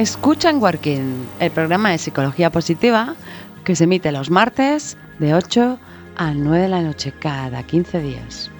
[0.00, 3.14] Escucha en Working, el programa de psicología positiva
[3.62, 5.78] que se emite los martes de 8
[6.16, 8.51] a 9 de la noche cada 15 días.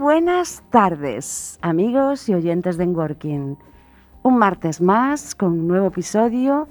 [0.00, 3.58] Buenas tardes, amigos y oyentes de Working.
[4.22, 6.68] Un martes más con un nuevo episodio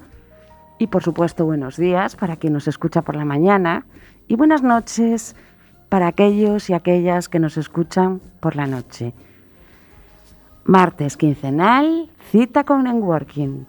[0.78, 3.86] y por supuesto buenos días para quien nos escucha por la mañana
[4.26, 5.36] y buenas noches
[5.88, 9.14] para aquellos y aquellas que nos escuchan por la noche.
[10.64, 13.64] Martes quincenal, cita con Working.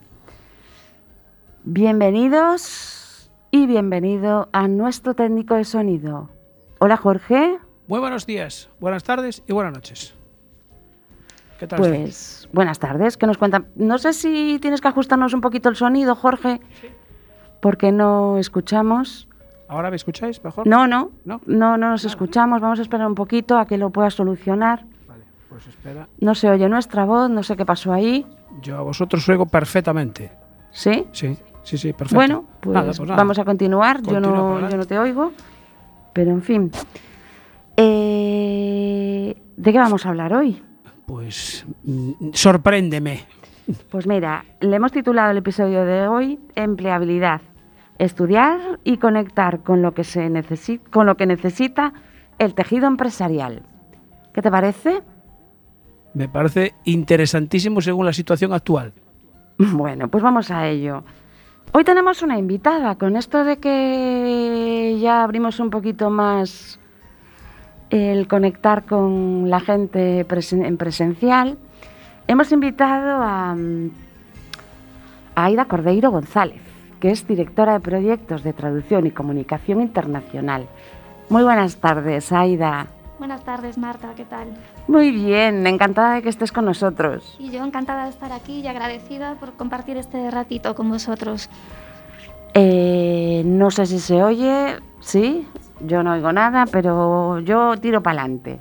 [1.65, 6.31] Bienvenidos y bienvenido a nuestro técnico de sonido.
[6.79, 7.59] Hola Jorge.
[7.91, 10.13] Muy buenos días, buenas tardes y buenas noches.
[11.59, 11.77] ¿Qué tal?
[11.77, 13.67] Pues buenas tardes, ¿qué nos cuentan?
[13.75, 16.87] No sé si tienes que ajustarnos un poquito el sonido, Jorge, sí.
[17.59, 19.27] porque no escuchamos.
[19.67, 20.65] ¿Ahora me escucháis mejor?
[20.67, 22.61] No, no, no, no, no nos escuchamos.
[22.61, 24.85] Vamos a esperar un poquito a que lo pueda solucionar.
[25.05, 26.07] Vale, pues espera.
[26.21, 28.25] No se oye nuestra voz, no sé qué pasó ahí.
[28.61, 30.31] Yo a vosotros oigo perfectamente.
[30.71, 31.07] ¿Sí?
[31.11, 32.15] Sí, sí, sí, perfecto.
[32.15, 33.17] Bueno, pues, nada, pues nada.
[33.17, 34.01] vamos a continuar.
[34.01, 35.33] yo, no, yo no te oigo,
[36.13, 36.71] pero en fin.
[37.83, 40.61] Eh, ¿De qué vamos a hablar hoy?
[41.07, 43.25] Pues mm, sorpréndeme.
[43.89, 47.41] Pues mira, le hemos titulado el episodio de hoy Empleabilidad.
[47.97, 51.93] Estudiar y conectar con lo que, se necesita, con lo que necesita
[52.37, 53.63] el tejido empresarial.
[54.33, 55.01] ¿Qué te parece?
[56.13, 58.93] Me parece interesantísimo según la situación actual.
[59.57, 61.03] Bueno, pues vamos a ello.
[61.71, 62.95] Hoy tenemos una invitada.
[62.95, 66.80] Con esto de que ya abrimos un poquito más
[67.91, 71.57] el conectar con la gente en presencial,
[72.27, 73.51] hemos invitado a,
[75.35, 76.61] a Aida Cordeiro González,
[77.01, 80.67] que es directora de proyectos de traducción y comunicación internacional.
[81.29, 82.87] Muy buenas tardes, Aida.
[83.19, 84.47] Buenas tardes, Marta, ¿qué tal?
[84.87, 87.35] Muy bien, encantada de que estés con nosotros.
[87.39, 91.49] Y yo encantada de estar aquí y agradecida por compartir este ratito con vosotros.
[92.53, 95.45] Eh, no sé si se oye, ¿sí?
[95.85, 98.59] Yo no oigo nada, pero yo tiro para adelante.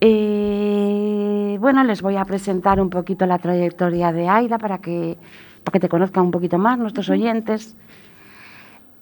[0.00, 5.16] Eh, bueno, les voy a presentar un poquito la trayectoria de Aida para que,
[5.64, 7.76] para que te conozcan un poquito más nuestros oyentes.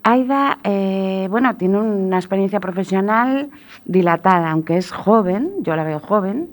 [0.03, 3.49] Aida, eh, bueno, tiene una experiencia profesional
[3.87, 6.51] dilatada, aunque es joven, yo la veo joven.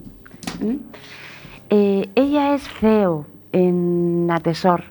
[1.70, 4.84] Eh, ella es CEO en Atesor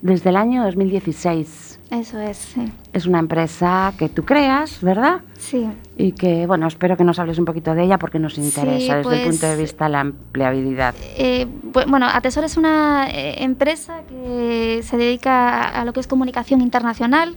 [0.00, 1.75] desde el año 2016.
[1.90, 2.72] Eso es, sí.
[2.92, 5.20] Es una empresa que tú creas, ¿verdad?
[5.38, 5.68] Sí.
[5.96, 9.22] Y que, bueno, espero que nos hables un poquito de ella porque nos interesa desde
[9.22, 10.94] el punto de pues, vista de la empleabilidad.
[11.16, 11.46] Eh,
[11.86, 17.36] bueno, Atesor es una eh, empresa que se dedica a lo que es comunicación internacional,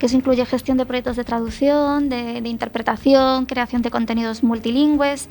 [0.00, 5.28] que eso incluye gestión de proyectos de traducción, de interpretación, creación de contenidos multilingües.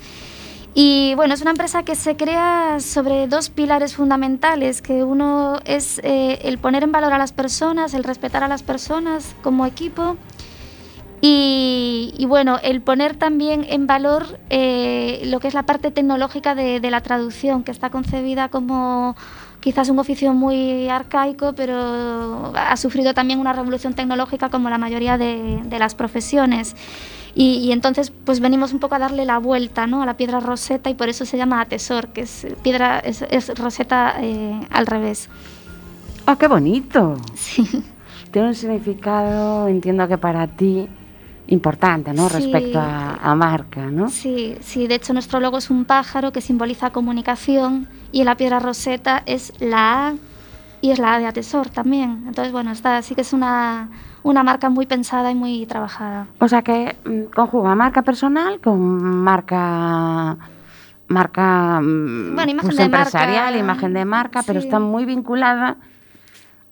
[0.77, 5.99] Y bueno, es una empresa que se crea sobre dos pilares fundamentales, que uno es
[6.03, 10.17] eh, el poner en valor a las personas, el respetar a las personas como equipo
[11.21, 16.79] y, bueno, el poner también en valor eh, lo que es la parte tecnológica de,
[16.91, 19.15] la traducción, que está concebida como
[19.65, 25.17] quizás un oficio muy arcaico, pero ha sufrido también una revolución tecnológica como la mayoría
[25.17, 26.75] de, de las profesiones.
[27.33, 30.03] Y, entonces pues venimos un poco a darle la vuelta ¿no?
[30.03, 34.17] a la piedra roseta y por eso se llama Atesor, que es piedra es, roseta
[34.22, 35.29] eh, al revés.
[36.28, 37.17] ¡Ah, qué bonito!
[37.35, 37.67] Sí.
[38.29, 40.87] Tiene un significado, entiendo que para ti,
[41.47, 42.29] importante, ¿no?
[42.29, 44.09] Respecto a, a, marca, ¿no?
[44.09, 44.87] Sí, sí.
[44.87, 49.23] De hecho, nuestro logo es un pájaro que simboliza comunicación y en la piedra roseta
[49.25, 50.13] es la A
[50.81, 52.23] y es la A de Atesor también.
[52.27, 53.89] Entonces, bueno, está, sí que es una,
[54.23, 56.27] una marca muy pensada y muy trabajada.
[56.39, 60.37] O sea que mm, conjuga marca personal con marca
[61.07, 65.77] marca mm, bueno, imagen pues, de empresarial, marca, imagen de marca, pero está muy vinculada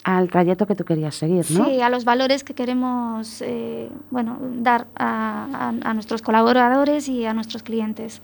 [0.04, 1.66] al trayecto que tú querías seguir, ¿no?
[1.66, 7.34] Sí, a los valores que queremos eh, bueno, dar a, a, nuestros colaboradores y a
[7.34, 8.22] nuestros clientes.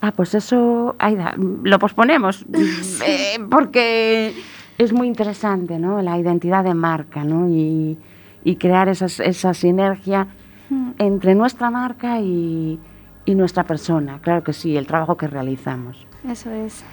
[0.00, 2.46] Ah, pues eso, Aida, lo posponemos,
[3.06, 4.34] eh, porque
[4.78, 6.00] es muy interesante, ¿no?
[6.00, 7.48] La identidad de marca, ¿no?
[7.50, 7.98] Y,
[8.44, 10.28] y crear esas, esa sinergia
[10.70, 10.92] mm.
[10.98, 12.78] entre nuestra marca y,
[13.24, 14.20] y, nuestra persona.
[14.22, 16.06] Claro que sí, el trabajo que realizamos.
[16.26, 16.84] Eso es.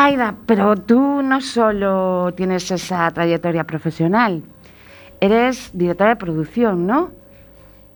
[0.00, 4.44] Aida, pero tú no solo tienes esa trayectoria profesional,
[5.20, 7.10] eres directora de producción, ¿no?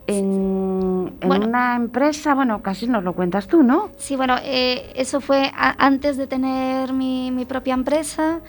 [0.08, 3.90] En, en una empresa, bueno, casi nos lo cuentas tú, ¿no?
[3.98, 8.40] Sí, bueno, eh, eso fue antes de tener mi, mi propia empresa.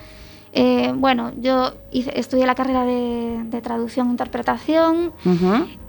[0.56, 5.12] Eh, bueno, yo hice, estudié la carrera de, traducción e interpretación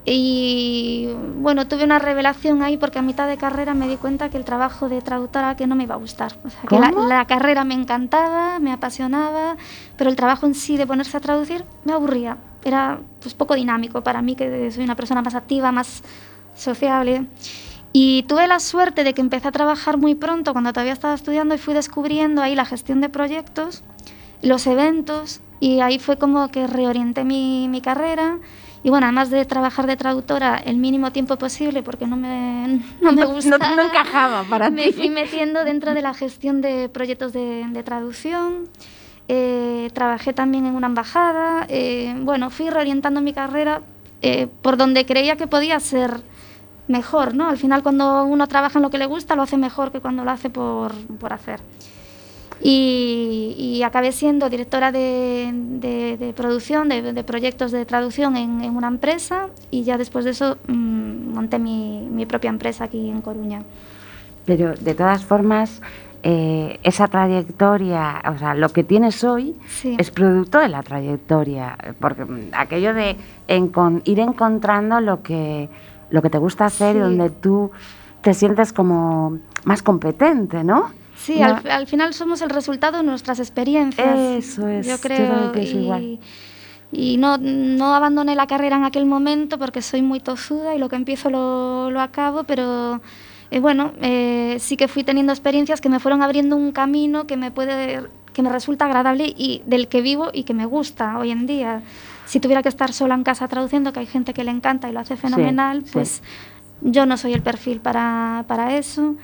[0.06, 4.38] y bueno, tuve una revelación ahí porque a mitad de carrera me di cuenta que
[4.38, 6.38] el trabajo de traductora que no me iba a gustar.
[6.44, 9.56] O sea, que la, carrera me encantaba, me apasionaba,
[9.98, 12.38] pero el trabajo en sí de ponerse a traducir me aburría.
[12.64, 16.02] Era pues poco dinámico para mí, que soy una persona más activa, más
[16.54, 17.26] sociable.
[17.92, 21.54] Y tuve la suerte de que empecé a trabajar muy pronto cuando todavía estaba estudiando
[21.54, 23.84] y fui descubriendo ahí la gestión de proyectos
[24.44, 28.38] los eventos y ahí fue como que reorienté mi, mi carrera.
[28.82, 33.12] Y bueno, además de trabajar de traductora el mínimo tiempo posible, porque no me, no
[33.12, 37.64] me gustaba, no, encajaba para me fui metiendo dentro de la gestión de proyectos de,
[37.70, 38.68] de traducción.
[39.26, 41.64] Eh, trabajé también en una embajada.
[41.68, 43.80] Eh, bueno, fui reorientando mi carrera
[44.20, 46.20] eh, por donde creía que podía ser
[46.88, 47.48] mejor, ¿no?
[47.48, 50.24] Al final, cuando uno trabaja en lo que le gusta, lo hace mejor que cuando
[50.24, 51.60] lo hace por, por hacer.
[52.60, 59.98] Y, acabé siendo directora de, producción, de, proyectos de traducción en, una empresa y ya
[59.98, 63.62] después de eso mm, monté mi, propia empresa aquí en Coruña.
[64.46, 65.82] Pero de todas formas,
[66.22, 69.54] eh, esa trayectoria, o sea, lo que tienes hoy
[69.98, 73.16] es producto de la trayectoria, porque aquello de
[74.04, 75.68] ir encontrando lo que,
[76.10, 77.70] lo que te gusta hacer y donde tú
[78.22, 80.90] te sientes como más competente, ¿no?
[81.24, 84.18] Sí, al, final somos el resultado de nuestras experiencias.
[84.18, 84.86] Eso es.
[84.86, 86.18] Yo creo, que es y, igual.
[86.92, 90.90] Y no, no abandoné la carrera en aquel momento porque soy muy tozuda y lo
[90.90, 93.00] que empiezo lo, lo acabo, pero
[93.50, 97.38] eh, bueno, eh, sí que fui teniendo experiencias que me fueron abriendo un camino que
[97.38, 98.02] me puede
[98.34, 101.80] que me resulta agradable y del que vivo y que me gusta hoy en día.
[102.26, 104.92] Si tuviera que estar sola en casa traduciendo, que hay gente que le encanta y
[104.92, 106.20] lo hace fenomenal, pues
[106.82, 109.14] yo no soy el perfil para, para eso.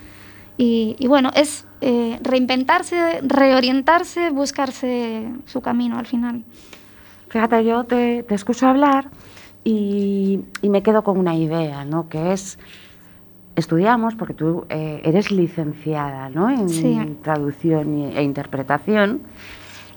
[0.63, 6.45] Y, bueno, es eh, reinventarse, reorientarse, buscarse su camino al final.
[7.31, 9.09] Fíjate, yo te, escucho hablar
[9.65, 12.11] y, me quedo con una idea, ¿no?
[12.11, 12.59] Que es,
[13.57, 16.51] estudiamos, porque tú eh, eres licenciada, ¿no?
[16.51, 19.23] En traducción e interpretación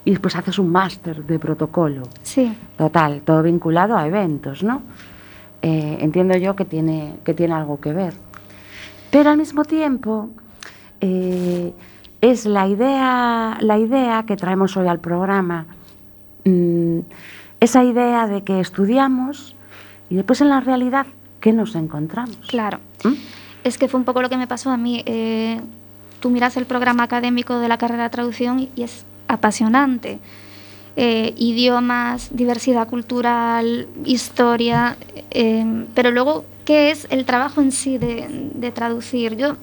[0.06, 2.04] y después haces un máster de protocolo.
[2.22, 2.56] Sí.
[2.78, 4.82] Total, todo vinculado a eventos, ¿no?
[5.62, 8.14] Eh, entiendo yo que tiene, que tiene algo que ver.
[9.12, 10.30] Pero al mismo tiempo,
[11.06, 11.74] eh,
[12.22, 15.66] es la idea, la idea que traemos hoy al programa,
[16.46, 17.00] mm,
[17.60, 19.54] esa idea de que estudiamos
[20.10, 21.06] y después en la realidad,
[21.42, 22.38] ¿qué nos encontramos?
[22.48, 22.80] Claro.
[23.04, 23.16] ¿Mm?
[23.66, 25.04] Es que fue un poco lo que me pasó a mí.
[25.06, 25.60] Eh,
[26.22, 30.20] tú miras el programa académico de la carrera de traducción y es apasionante.
[30.96, 34.96] Eh, idiomas, diversidad cultural, historia,
[35.96, 39.36] pero luego, ¿qué es el trabajo en sí de, de traducir?
[39.36, 39.58] Yo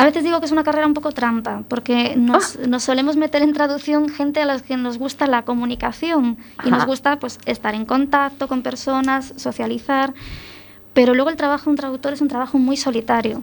[0.00, 2.60] a veces digo que es una carrera un poco trampa, porque nos, ah.
[2.66, 6.86] nos solemos meter en traducción gente a las que nos gusta la comunicación y nos
[6.86, 10.14] gusta pues, estar en contacto con personas, socializar,
[10.94, 13.42] pero luego el trabajo de un traductor es un trabajo muy solitario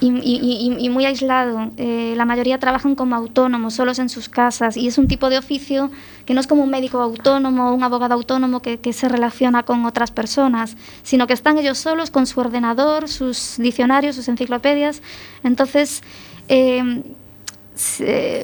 [0.00, 1.70] y, muy aislado.
[1.76, 5.38] Eh, la mayoría trabajan como autónomos, solos en sus casas, y es un tipo de
[5.38, 5.90] oficio
[6.26, 9.84] que no es como un médico autónomo o un abogado autónomo que, se relaciona con
[9.84, 15.02] otras personas, sino que están ellos solos con su ordenador, sus diccionarios, sus enciclopedias.
[15.42, 16.02] Entonces,
[16.48, 17.02] eh,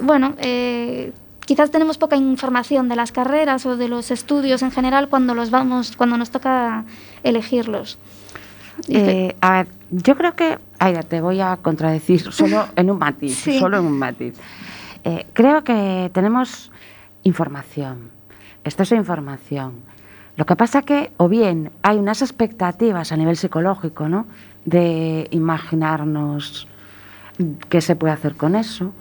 [0.02, 1.12] bueno, eh,
[1.46, 5.50] quizás tenemos poca información de las carreras o de los estudios en general cuando los
[5.50, 6.84] vamos, cuando nos toca
[7.22, 7.98] elegirlos.
[9.40, 13.78] a ver, yo creo que Aida, te voy a contradecir solo en un matiz, solo
[13.78, 14.34] en un matiz.
[15.04, 16.72] Eh, creo que tenemos
[17.22, 18.10] información,
[18.64, 19.82] exceso de información.
[20.36, 24.26] Lo que pasa que, o bien, hay unas expectativas a nivel psicológico, ¿no?
[24.64, 26.66] De imaginarnos
[27.68, 28.94] qué se puede hacer con eso,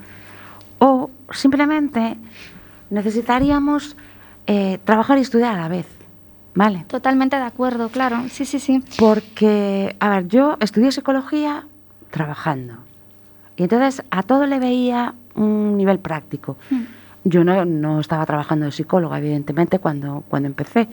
[0.78, 2.18] o simplemente
[2.90, 3.96] necesitaríamos
[4.46, 5.86] eh, trabajar y estudiar a la vez.
[6.52, 6.84] ¿Vale?
[6.88, 8.24] Totalmente de acuerdo, claro.
[8.28, 8.82] Sí, sí, sí.
[8.98, 11.64] Porque, a ver, yo estudié psicología
[12.10, 12.74] trabajando.
[13.56, 16.56] Y entonces a todo le veía un nivel práctico.
[16.70, 16.84] Hmm.
[17.24, 20.88] Yo no, no, estaba trabajando de psicóloga, evidentemente, cuando, cuando empecé.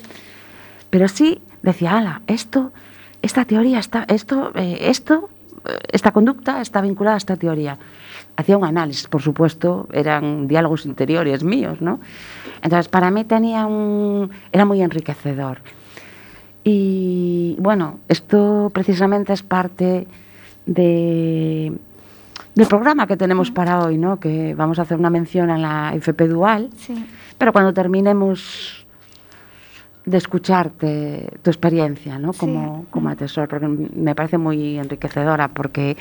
[0.90, 2.74] Pero sí decía, ala, esto,
[3.22, 5.30] esta teoría, está, esto, eh, esto,
[5.92, 7.78] esta conducta está vinculada a esta teoría.
[8.36, 12.00] Hacía un análisis, por supuesto, eran diálogos interiores míos, ¿no?
[12.62, 15.60] Entonces, para mí tenía un, era muy enriquecedor.
[16.64, 20.08] Y bueno, esto precisamente es parte
[20.68, 21.74] de,
[22.54, 24.20] del programa que tenemos para hoy, ¿no?
[24.20, 26.70] que vamos a hacer una mención a la FP Dual,
[27.38, 28.86] pero cuando terminemos
[30.06, 32.32] de escucharte tu experiencia, ¿no?
[32.32, 32.40] Sí.
[32.40, 35.98] Como, como asesor, porque me parece muy enriquecedora, porque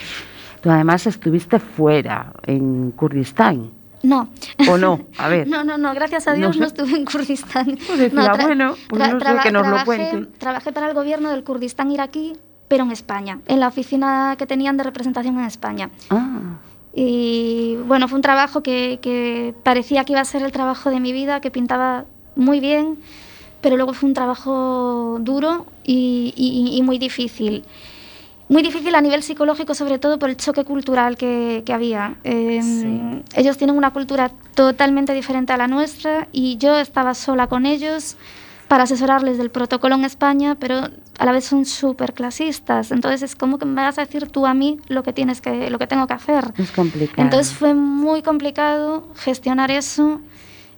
[0.60, 3.72] tú además estuviste fuera, en Kurdistán,
[4.04, 4.28] No.
[4.70, 5.00] ¿o no?
[5.18, 5.48] A ver.
[5.48, 7.76] No, no, no, gracias a Dios No estuve en Kurdistán.
[7.84, 10.26] Pues decía, bueno, pues no sé, traba- que nos lo cuente.
[10.38, 12.34] Trabajé para el gobierno del Kurdistán iraquí,
[12.68, 15.90] pero en España, en la oficina que tenían de representación en España.
[16.10, 16.58] Ah,
[16.94, 20.98] Y bueno, fue un trabajo que, que parecía que iba a ser el trabajo de
[21.00, 22.04] mi vida, que pintaba
[22.36, 22.96] muy bien,
[23.60, 27.64] pero luego fue un trabajo duro y, y- y muy difícil.
[28.48, 32.14] Muy difícil a nivel psicológico, sobre todo por el choque cultural que, que había.
[32.24, 33.22] Eh, Sí.
[33.34, 38.16] Ellos tienen una cultura totalmente diferente a la nuestra y yo estaba sola con ellos
[38.68, 42.90] para asesorarles del protocolo en España, pero a la vez son súper clasistas.
[42.90, 45.70] Entonces es como que me vas a decir tú a mí lo que, tienes que,
[45.70, 46.52] lo que tengo que hacer.
[46.58, 47.22] es complicado.
[47.22, 50.20] Entonces fue muy complicado gestionar eso.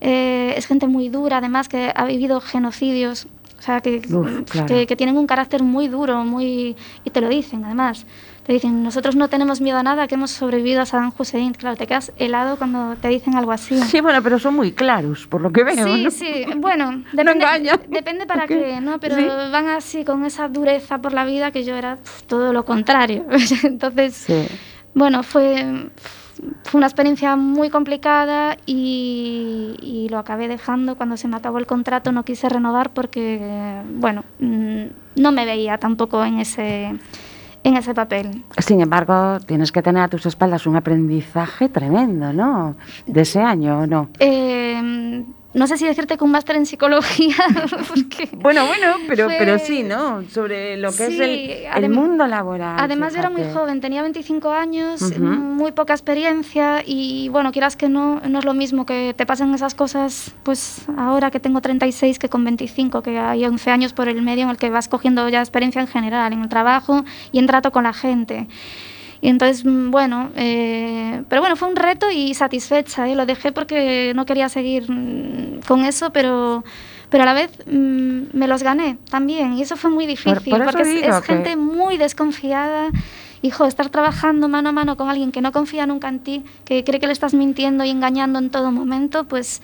[0.00, 3.26] Eh, es gente muy dura, además, que ha vivido genocidios,
[3.58, 4.66] o sea, que, Uf, claro.
[4.68, 8.06] que, que tienen un carácter muy duro, muy y te lo dicen, además.
[8.48, 11.52] Te dicen, nosotros no tenemos miedo a nada, que hemos sobrevivido a Saddam Hussein.
[11.52, 13.78] Claro, te quedas helado cuando te dicen algo así.
[13.78, 16.10] Sí, bueno, pero son muy claros, por lo que veo, Sí, ¿no?
[16.10, 18.98] sí, bueno, depende, para qué, ¿no?
[19.00, 19.26] Pero sí.
[19.52, 23.26] van así con esa dureza por la vida que yo era todo lo contrario.
[23.64, 24.46] Entonces, Sí.
[24.94, 25.90] bueno, fue,
[26.64, 31.66] fue una experiencia muy complicada y, y lo acabé dejando cuando se me acabó el
[31.66, 32.12] contrato.
[32.12, 34.84] No quise renovar porque, bueno, mm,
[35.16, 36.94] no me veía tampoco en ese,
[37.64, 38.44] en ese papel.
[38.58, 42.76] Sin embargo, tienes que tener a tus espaldas un aprendizaje tremendo, ¿no?
[43.06, 44.10] De ese año, ¿o no?
[44.18, 45.24] Eh,
[45.58, 47.34] no sé si decirte que un máster en psicología,
[47.88, 48.28] porque...
[48.32, 50.22] Bueno, bueno, pero, Fue- pero sí, ¿no?
[50.30, 52.76] Sobre lo que es Sí, el, el adem- mundo laboral.
[52.78, 57.88] Además, yo era muy joven, tenía 25 años, muy poca experiencia y, bueno, quieras que
[57.88, 62.18] no, no es lo mismo que te pasen esas cosas, pues ahora que tengo 36
[62.18, 65.28] que con 25, que hay 11 años por el medio en el que vas cogiendo
[65.28, 68.46] ya experiencia en general, en el trabajo y en trato con la gente.
[69.20, 73.16] Y entonces, mm, bueno, eh, pero bueno, fue un reto y satisfecha, ¿eh?
[73.16, 76.64] lo dejé porque no quería seguir mm, con eso, pero,
[77.10, 80.60] pero a la vez mm, me los gané también y eso fue muy difícil, por
[80.60, 82.90] eso porque es, es gente muy desconfiada.
[83.40, 86.82] Hijo, estar trabajando mano a mano con alguien que no confía nunca en ti, que
[86.82, 89.62] cree que le estás mintiendo y engañando en todo momento, pues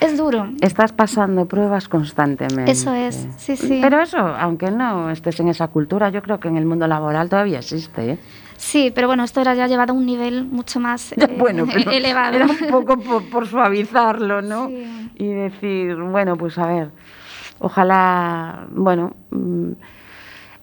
[0.00, 0.48] es duro.
[0.60, 2.70] Estás pasando pruebas constantemente.
[2.70, 3.78] Eso es, sí, sí.
[3.82, 7.28] Pero eso, aunque no estés en esa cultura, yo creo que en el mundo laboral
[7.28, 8.18] todavía existe, ¿eh?
[8.64, 11.90] Sí, pero bueno, esto era ya llevado a un nivel mucho más eh, bueno, pero
[11.90, 12.36] elevado.
[12.36, 14.68] era un poco por, por suavizarlo, ¿no?
[14.68, 15.10] Sí.
[15.16, 16.90] Y decir, bueno, pues a ver,
[17.58, 19.72] ojalá, bueno, mm,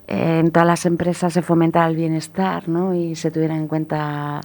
[0.07, 2.95] en todas las empresas se fomentara el bienestar, ¿no?
[2.95, 4.41] Y se tuvieran en cuenta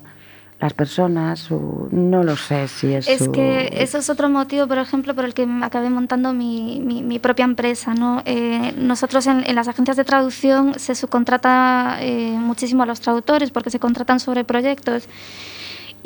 [0.58, 4.66] las personas, su- no lo sé si es Es su- que eso es otro motivo,
[4.66, 7.92] por ejemplo, por el que acabé montando mi, mi- mi propia empresa.
[7.94, 8.22] ¿no?
[8.24, 13.50] Eh, nosotros en, en las agencias de traducción se subcontrata eh, muchísimo a los traductores
[13.50, 15.08] porque se contratan sobre proyectos.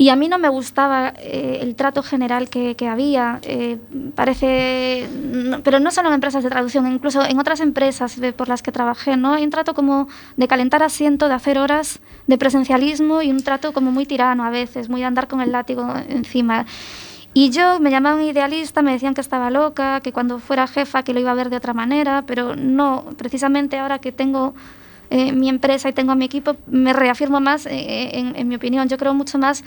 [0.00, 3.38] Y a mí no me gustaba eh, el trato general que, que había.
[3.42, 3.76] eh,
[4.14, 8.48] parece, no- pero no solo en empresas de traducción, incluso en otras empresas de- por
[8.48, 9.34] las que trabajé, ¿no?
[9.34, 13.74] Hay un trato como de calentar asiento, de hacer horas de presencialismo y un trato
[13.74, 16.64] como muy tirano a veces, muy de andar con el látigo encima.
[17.34, 21.12] Y yo me llamaban idealista, me decían que estaba loca, que cuando fuera jefa que
[21.12, 24.54] lo iba a ver de otra manera, pero no, precisamente ahora que tengo
[25.10, 28.54] eh, mi empresa y tengo a mi equipo, me reafirmo más eh, en, en mi
[28.54, 28.88] opinión.
[28.88, 29.64] Yo creo mucho más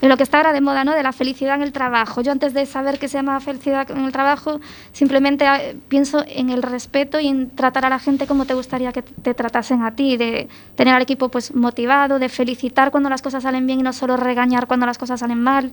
[0.00, 0.92] en lo que está ahora de moda, ¿no?
[0.92, 2.20] De la felicidad en el trabajo.
[2.20, 4.60] Yo antes de saber que se llama felicidad en el trabajo,
[4.92, 8.92] simplemente eh, pienso en el respeto y en tratar a la gente como te gustaría
[8.92, 13.22] que te tratasen a ti, de tener al equipo pues motivado, de felicitar cuando las
[13.22, 15.72] cosas salen bien y no solo regañar cuando las cosas salen mal.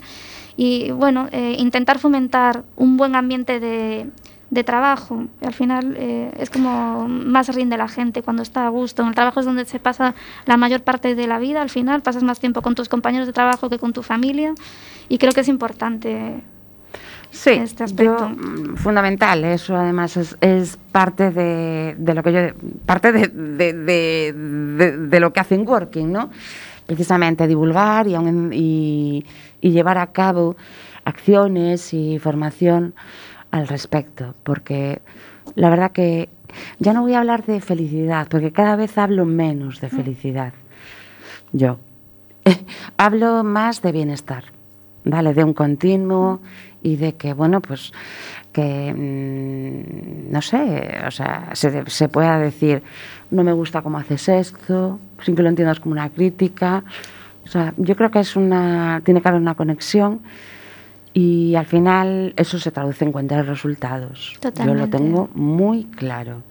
[0.55, 4.10] Y bueno, eh, intentar fomentar un buen ambiente de,
[4.53, 5.25] de trabajo.
[5.41, 9.01] Al final eh, es como más rinde la gente cuando está a gusto.
[9.01, 10.13] En el trabajo es donde se pasa
[10.45, 11.62] la mayor parte de la vida.
[11.62, 14.53] Al final pasas más tiempo con tus compañeros de trabajo que con tu familia.
[15.10, 16.41] Y creo que es importante.
[17.31, 18.17] Sí, este aspecto.
[18.19, 19.43] yo, mm, fundamental.
[19.43, 22.39] Eso además es, es parte de, de lo que yo,
[22.86, 26.29] parte de, lo que hacen Working, ¿no?
[26.86, 29.25] Precisamente divulgar y, aun- y,
[29.62, 30.55] y llevar a cabo
[31.05, 32.93] acciones y formación
[33.53, 35.00] al respecto, porque
[35.53, 36.27] la verdad que
[36.79, 40.53] ya no voy a hablar de felicidad, porque cada vez hablo menos de felicidad.
[41.51, 41.77] Yo
[42.98, 44.45] hablo más de bienestar,
[45.03, 45.36] ¿vale?
[45.36, 46.41] De un continuo
[46.81, 47.93] y de que, bueno, pues
[48.51, 52.81] que, mm, no sé, o sea, se, se pueda decir,
[53.29, 56.83] no me gusta cómo haces esto, sin que lo entiendas como una crítica.
[57.45, 60.22] O sea, yo creo que es una, tiene que haber una conexión
[61.13, 64.34] Y al final eso se traduce en cuenta de resultados.
[64.65, 66.41] Yo lo tengo muy claro.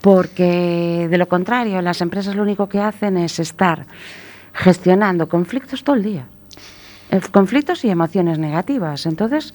[0.00, 3.86] Porque de lo contrario, las empresas lo único que hacen es estar
[4.54, 6.26] gestionando conflictos todo el día.
[7.10, 9.06] Eh, Conflictos y emociones negativas.
[9.06, 9.52] Entonces,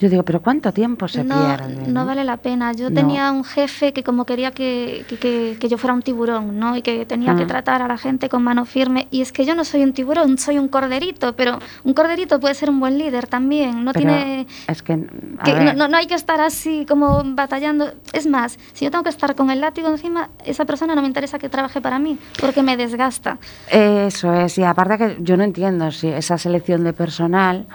[0.00, 1.86] yo digo, pero ¿cuánto tiempo se no, pierde?
[1.86, 2.72] no vale la pena.
[2.72, 2.96] Yo No.
[3.00, 6.74] tenía un jefe que como quería que, que- que- yo fuera un tiburón, ¿no?
[6.76, 7.48] Y que tenía que Mm.
[7.48, 9.06] tratar a la gente con mano firme.
[9.10, 12.54] Y es que yo no soy un tiburón, soy un corderito, pero un corderito puede
[12.54, 13.84] ser un buen líder también.
[13.84, 14.46] No Pero tiene...
[14.66, 14.98] Es que,
[15.44, 17.92] que no- no hay que estar así como batallando.
[18.14, 21.08] Es más, si yo tengo que estar con el látigo encima, esa persona no me
[21.08, 23.38] interesa que trabaje para mí, porque me desgasta.
[23.70, 27.66] Eso es, y aparte que yo no entiendo si esa selección de personal,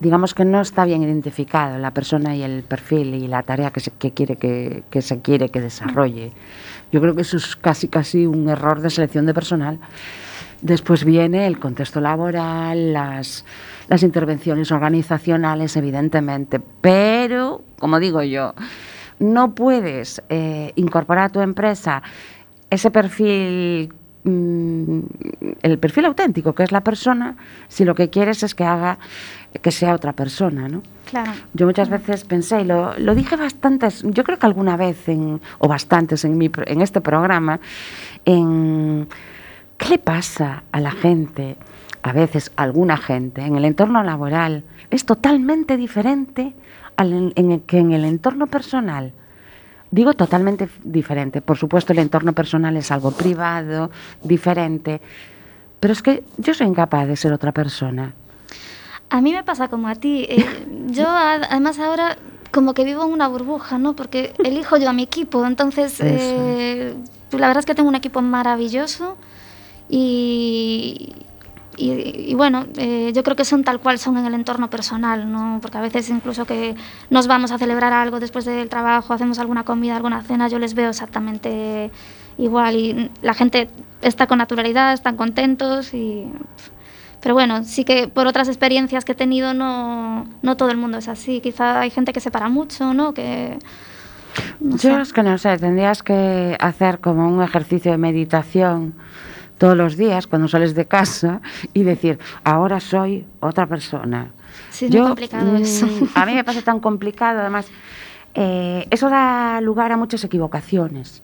[0.00, 3.80] digamos que no está bien identificado la persona y el perfil y la tarea que
[3.80, 6.32] se, quiere que, que se quiere que desarrolle.
[6.92, 9.78] Yo creo que eso es casi casi un error de selección de personal.
[10.62, 13.44] Después viene el contexto laboral, las,
[13.88, 18.54] las intervenciones organizacionales, evidentemente, pero, como digo yo,
[19.20, 22.02] no puedes eh, incorporar a tu empresa
[22.70, 23.92] ese perfil,
[24.28, 25.00] mm,
[25.62, 27.36] el perfil auténtico, que es la persona,
[27.68, 28.98] si lo que quieres es que haga
[29.62, 30.82] que sea otra persona, ¿no?
[31.10, 31.32] Claro.
[31.54, 35.40] Yo muchas veces pensé, y lo, lo dije bastantes, yo creo que alguna vez, en,
[35.58, 37.58] o bastantes en, mi, en este programa,
[38.26, 39.08] en
[39.78, 41.56] qué le pasa a la gente,
[42.02, 46.54] a veces a alguna gente, en el entorno laboral, es totalmente diferente
[46.96, 49.12] al en- en el que en el entorno personal.
[49.90, 51.40] Digo totalmente diferente.
[51.40, 53.90] Por supuesto, el entorno personal es algo privado,
[54.22, 55.00] diferente.
[55.80, 58.14] Pero es que yo soy incapaz de ser otra persona.
[59.10, 60.26] A mí me pasa como a ti.
[60.28, 60.44] eh,
[60.88, 62.16] yo además ahora
[62.50, 63.94] como que vivo en una burbuja, ¿no?
[63.94, 65.46] Porque elijo yo a mi equipo.
[65.46, 66.94] Entonces, eh,
[67.32, 69.16] la verdad es que tengo un equipo maravilloso
[69.88, 71.14] y,
[71.78, 75.30] y, y bueno, eh, yo creo que son tal cual son en el entorno personal,
[75.30, 75.60] ¿no?
[75.62, 76.74] Porque a veces incluso que
[77.08, 80.74] nos vamos a celebrar algo después del trabajo, hacemos alguna comida, alguna cena, yo les
[80.74, 81.90] veo exactamente
[82.36, 83.68] igual y la gente
[84.02, 86.26] está con naturalidad, están contentos y...
[87.20, 90.98] Pero bueno, sí que por otras experiencias que he tenido no, no todo el mundo
[90.98, 91.40] es así.
[91.40, 93.12] Quizá hay gente que se para mucho, ¿no?
[93.12, 93.58] Que...
[94.60, 95.00] no Yo sé.
[95.00, 98.94] es que no sé, tendrías que hacer como un ejercicio de meditación
[99.58, 101.40] todos los días cuando sales de casa
[101.74, 104.30] y decir, ahora soy otra persona.
[104.70, 105.86] Sí, es muy complicado mm, eso.
[106.14, 107.68] A mí me parece tan complicado, además,
[108.34, 111.22] eh, eso da lugar a muchas equivocaciones,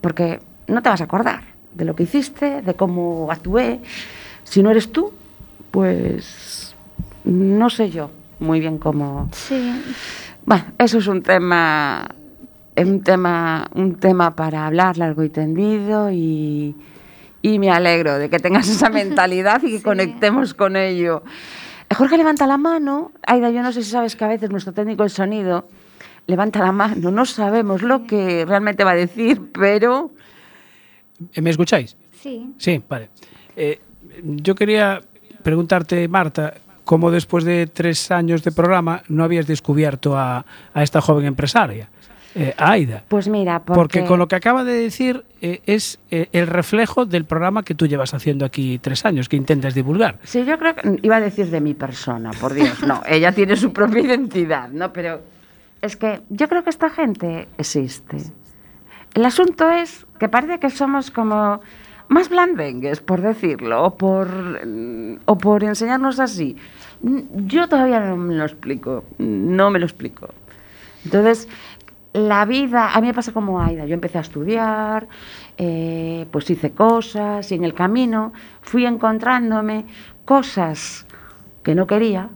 [0.00, 1.42] porque no te vas a acordar
[1.74, 3.80] de lo que hiciste, de cómo actué.
[4.44, 5.12] Si no eres tú,
[5.70, 6.74] pues
[7.24, 9.72] no sé yo muy bien cómo, Sí,
[10.44, 12.06] bueno, eso es un tema,
[12.76, 16.76] un tema, un tema para hablar largo y tendido y,
[17.46, 19.82] y me alegro de que tengas esa mentalidad y que Sí.
[19.82, 21.22] conectemos con ello.
[21.90, 23.12] Eh, Jorge levanta la mano.
[23.26, 25.68] Aida, yo no sé si sabes que a veces nuestro técnico de sonido
[26.26, 27.10] levanta la mano.
[27.10, 30.10] No sabemos lo que realmente va a decir, pero
[31.34, 31.96] Eh, ¿Me escucháis?
[32.12, 32.54] sí.
[32.56, 33.10] Sí, vale.
[33.56, 33.78] Eh,
[34.22, 35.02] yo quería
[35.42, 36.54] preguntarte, Marta,
[36.84, 41.90] cómo después de tres años de programa no habías descubierto a, a esta joven empresaria,
[42.34, 43.04] eh, Aida.
[43.08, 47.06] pues mira, porque, Porque con lo que acaba de decir eh, es eh, el reflejo
[47.06, 50.18] del programa que tú llevas haciendo aquí tres años, que intentas divulgar.
[50.24, 53.56] Sí, yo creo que iba a decir de mi persona, por Dios, no, ella tiene
[53.56, 54.92] su propia identidad, ¿no?
[54.92, 55.20] Pero
[55.80, 58.18] es que yo creo que esta gente existe.
[59.14, 61.60] El asunto es que parece que somos como
[62.08, 64.28] más blandengues, por decirlo, o por,
[64.66, 66.56] mm, o por enseñarnos así.
[67.02, 70.28] Mm, Yo todavía no me lo explico, no me lo explico.
[71.04, 71.48] Entonces,
[72.14, 75.08] la vida, a mí me pasa como a Aida, yo empecé a estudiar,
[75.58, 79.84] eh, pues hice cosas y en el camino fui encontrándome
[80.24, 81.06] cosas
[81.64, 82.30] que no quería,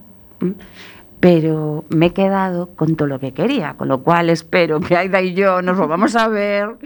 [1.20, 5.22] pero me he quedado con todo lo que quería, con lo cual espero que Aida
[5.22, 6.76] y yo nos volvamos a ver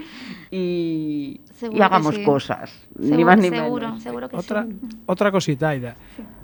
[0.51, 1.41] y,
[1.81, 2.23] hagamos sí.
[2.23, 4.03] cosas, ni Seguro, más ni seguro, menos.
[4.03, 4.79] seguro que Otra, sí.
[5.07, 5.95] otra cosita, Aida.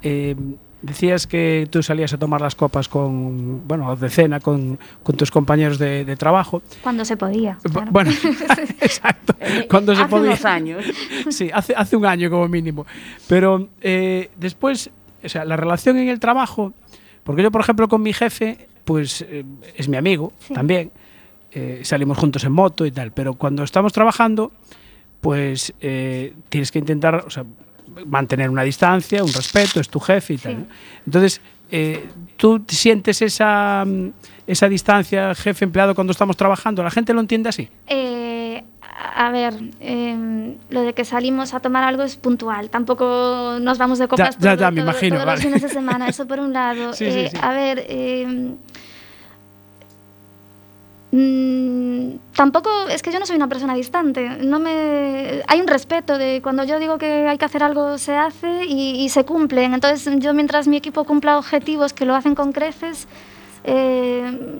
[0.02, 0.36] Eh,
[0.82, 5.30] decías que tú salías a tomar las copas con, bueno, de cena con, con tus
[5.32, 6.62] compañeros de, de trabajo.
[6.82, 7.58] Cuando se podía.
[7.64, 7.92] Claro.
[7.92, 8.12] Bueno,
[8.82, 9.36] exacto.
[9.70, 10.32] Cuando se Hace podía.
[10.32, 10.86] unos años.
[11.30, 12.86] Sí, hace, hace un año como mínimo.
[13.28, 14.90] Pero eh, después,
[15.24, 16.74] o sea, la relación en el trabajo,
[17.24, 19.44] porque yo, por ejemplo, con mi jefe, pues eh,
[19.76, 20.54] es mi amigo Sí.
[20.54, 20.92] también,
[21.52, 24.52] eh, salimos juntos en moto y tal, pero cuando estamos trabajando,
[25.22, 27.44] pues eh, tienes que intentar, o sea,
[28.06, 30.52] mantener una distancia, un respeto, es tu jefe y tal.
[30.54, 30.58] Sí.
[30.60, 30.66] ¿no?
[31.06, 34.10] Entonces, eh, ¿tú sientes esa, mm,
[34.48, 36.82] esa distancia jefe-empleado cuando estamos trabajando?
[36.84, 37.70] ¿La gente lo entiende así?
[37.88, 38.64] Eh,
[39.16, 42.70] a ver, eh, lo de que salimos a tomar algo es puntual.
[42.70, 45.38] Tampoco nos vamos de copas Ya- ya- todo- ya me todo- imagino, todos vale.
[45.38, 46.08] los fines de semana.
[46.10, 46.94] Eso por un lado.
[46.94, 47.38] Sí, sí, Eh, sí.
[47.42, 48.54] A ver, eh,
[51.12, 54.30] mm, tampoco es que yo no soy una persona distante.
[54.42, 58.16] No me hay un respeto de cuando yo digo que hay que hacer algo se
[58.16, 59.74] hace y, y se cumplen.
[59.74, 63.08] Entonces yo mientras mi equipo cumpla objetivos que lo hacen con creces.
[63.64, 64.60] eh,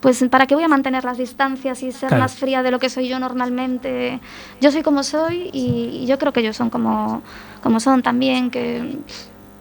[0.00, 2.24] pues para qué voy a mantener las distancias y ser Claro.
[2.24, 4.20] más fría de lo que soy yo normalmente.
[4.60, 7.22] Yo soy como soy y, y yo creo que ellos son como,
[7.62, 8.98] como son también, que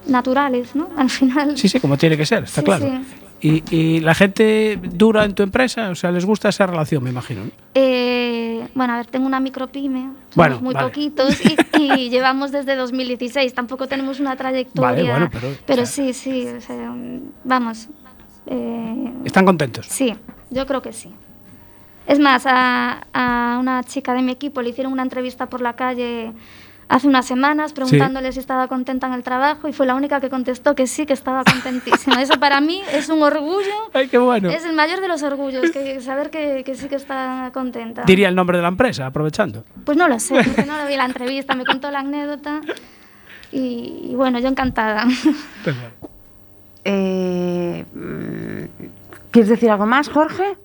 [0.06, 0.90] naturales, ¿no?
[0.98, 1.58] Al final.
[1.58, 2.86] Sí, sí, como tiene que ser, está Sí, claro.
[2.86, 3.23] sí.
[3.44, 7.10] Y, y la gente dura en tu empresa, o sea, les gusta esa relación, me
[7.10, 7.44] imagino.
[7.46, 7.52] ¿no?
[7.74, 10.88] Eh, bueno, a ver, tengo una micropyme, somos Bueno, muy vale.
[10.88, 14.90] poquitos y, y llevamos desde 2016, tampoco tenemos una trayectoria.
[14.92, 15.30] Vale, bueno,
[15.66, 16.96] pero- o sea- sí, sí, o sea,
[17.44, 17.90] vamos.
[18.48, 19.88] eh, Están contentos.
[19.90, 20.16] Sí,
[20.50, 21.12] yo creo que sí.
[22.08, 25.74] Es más, a, a una chica de mi equipo le hicieron una entrevista por la
[25.76, 26.32] calle
[26.94, 30.30] hace unas semanas preguntándole si estaba contenta en el trabajo y fue la única que
[30.30, 32.22] contestó que sí, que estaba contentísima.
[32.22, 34.50] Eso para mí es un orgullo, Ay, qué bueno.
[34.50, 38.04] es el mayor de los orgullos, que saber que, que sí que está contenta.
[38.06, 39.64] Diría el nombre de la empresa, aprovechando.
[39.84, 42.62] Pues no lo sé, porque no lo vi en la entrevista, me contó la anécdota
[43.52, 45.06] y, y bueno, yo encantada.
[45.64, 46.14] Pues bueno.
[46.86, 48.86] Eh, mm,
[49.32, 50.58] ¿Quieres decir algo más, Jorge?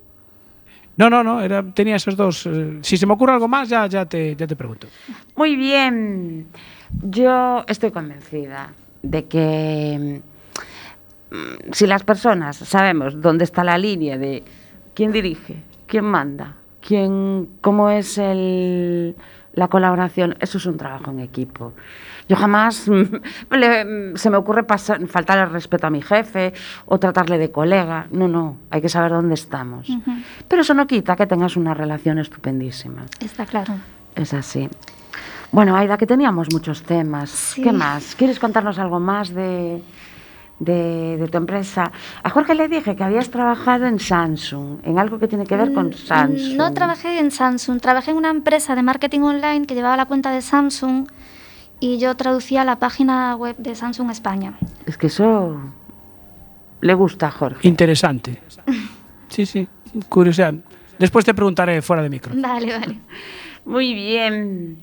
[0.98, 2.44] No, no, no, era, tenía esos dos.
[2.46, 4.88] eh, si se me ocurre algo más, ya, ya, te, ya te pregunto.
[5.36, 6.48] Muy bien.
[7.02, 10.20] Yo estoy convencida de que
[11.30, 14.42] mm, si las personas sabemos dónde está la línea de
[14.94, 19.14] quién dirige, quién manda, quién, cómo es el,
[19.52, 21.74] la colaboración, eso es un trabajo en equipo.
[22.28, 22.86] Yo jamás
[23.50, 26.52] le- se me ocurre pasar, faltar el respeto a mi jefe
[26.86, 28.06] o tratarle de colega.
[28.10, 29.88] No, no, hay que saber dónde estamos.
[30.46, 33.06] Pero eso no quita que tengas una relación estupendísima.
[33.20, 33.74] Está claro.
[34.14, 34.68] Es así.
[35.50, 37.30] Bueno, Aida, que teníamos muchos temas.
[37.30, 37.62] Sí.
[37.62, 38.14] ¿Qué más?
[38.14, 39.82] ¿Quieres contarnos algo más de,
[40.58, 41.90] de, de tu empresa?
[42.22, 45.72] A Jorge le dije que habías trabajado en Samsung, en algo que tiene que ver
[45.72, 46.56] con Mm, Samsung.
[46.56, 50.30] No trabajé en Samsung, trabajé en una empresa de marketing online que llevaba la cuenta
[50.32, 51.08] de Samsung
[51.80, 54.54] y yo traducía la página web de Samsung España.
[54.86, 55.56] Es que eso
[56.80, 57.66] le gusta a Jorge.
[57.66, 58.40] Interesante.
[59.28, 59.68] Sí, sí,
[60.08, 60.54] curiosidad.
[60.98, 62.32] Después te preguntaré fuera de micro.
[62.34, 62.98] Vale, vale.
[63.66, 64.78] Muy bien.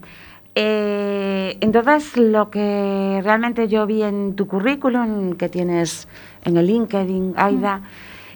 [0.53, 6.07] Eh, entonces, lo que realmente yo vi en tu currículum, que tienes
[6.43, 7.81] en el LinkedIn, Aida,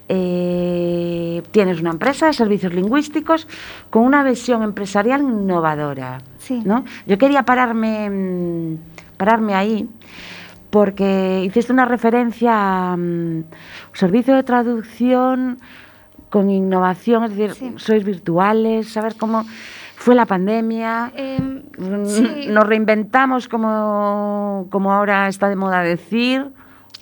[0.09, 3.47] eh, tienes una empresa de servicios lingüísticos
[3.91, 6.17] con una visión empresarial innovadora.
[6.49, 6.61] Sí.
[6.65, 6.83] ¿no?
[7.05, 8.77] Yo quería pararme, mm,
[9.17, 9.87] pararme ahí
[10.71, 13.43] porque hiciste una referencia a mm,
[13.93, 15.57] servicio de traducción
[16.29, 17.73] con innovación, es decir, Sí.
[17.77, 19.45] sois virtuales, saber cómo
[19.95, 22.47] fue la pandemia, Em, Mm, sí.
[22.49, 26.47] nos reinventamos como, como ahora está de moda decir,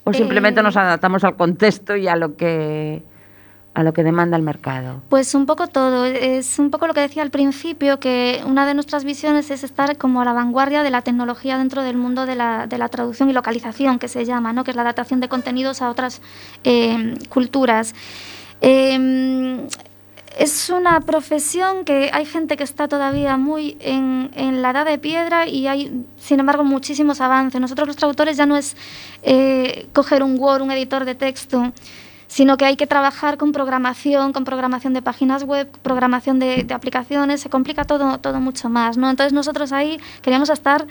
[0.04, 0.64] o simplemente Eh.
[0.64, 3.04] nos adaptamos al contexto y a lo que
[3.78, 5.04] a lo que demanda el mercado.
[5.08, 6.04] Pues un poco todo.
[6.06, 9.98] Es un poco lo que decía al principio, que una de nuestras visiones es estar
[10.00, 13.30] como a la vanguardia de la tecnología dentro del mundo de la, de la traducción
[13.30, 14.64] y localización, que se llama, ¿no?
[14.64, 16.24] que es la adaptación de contenidos a otras
[16.64, 17.94] eh, culturas.
[18.62, 19.68] Eh,
[20.40, 24.98] es una profesión que hay gente que está todavía muy en, en la edad de
[24.98, 27.62] piedra y hay, sin embargo, muchísimos avances.
[27.62, 28.76] Nosotros los traductores ya no es
[29.24, 31.74] eh, coger un Word, un editor de texto,
[32.28, 36.74] sino que hay que trabajar con programación, con programación de páginas web, programación de, de
[36.74, 38.98] aplicaciones, se complica todo, todo mucho más.
[38.98, 39.10] ¿no?
[39.10, 40.88] Entonces nosotros ahí queríamos estar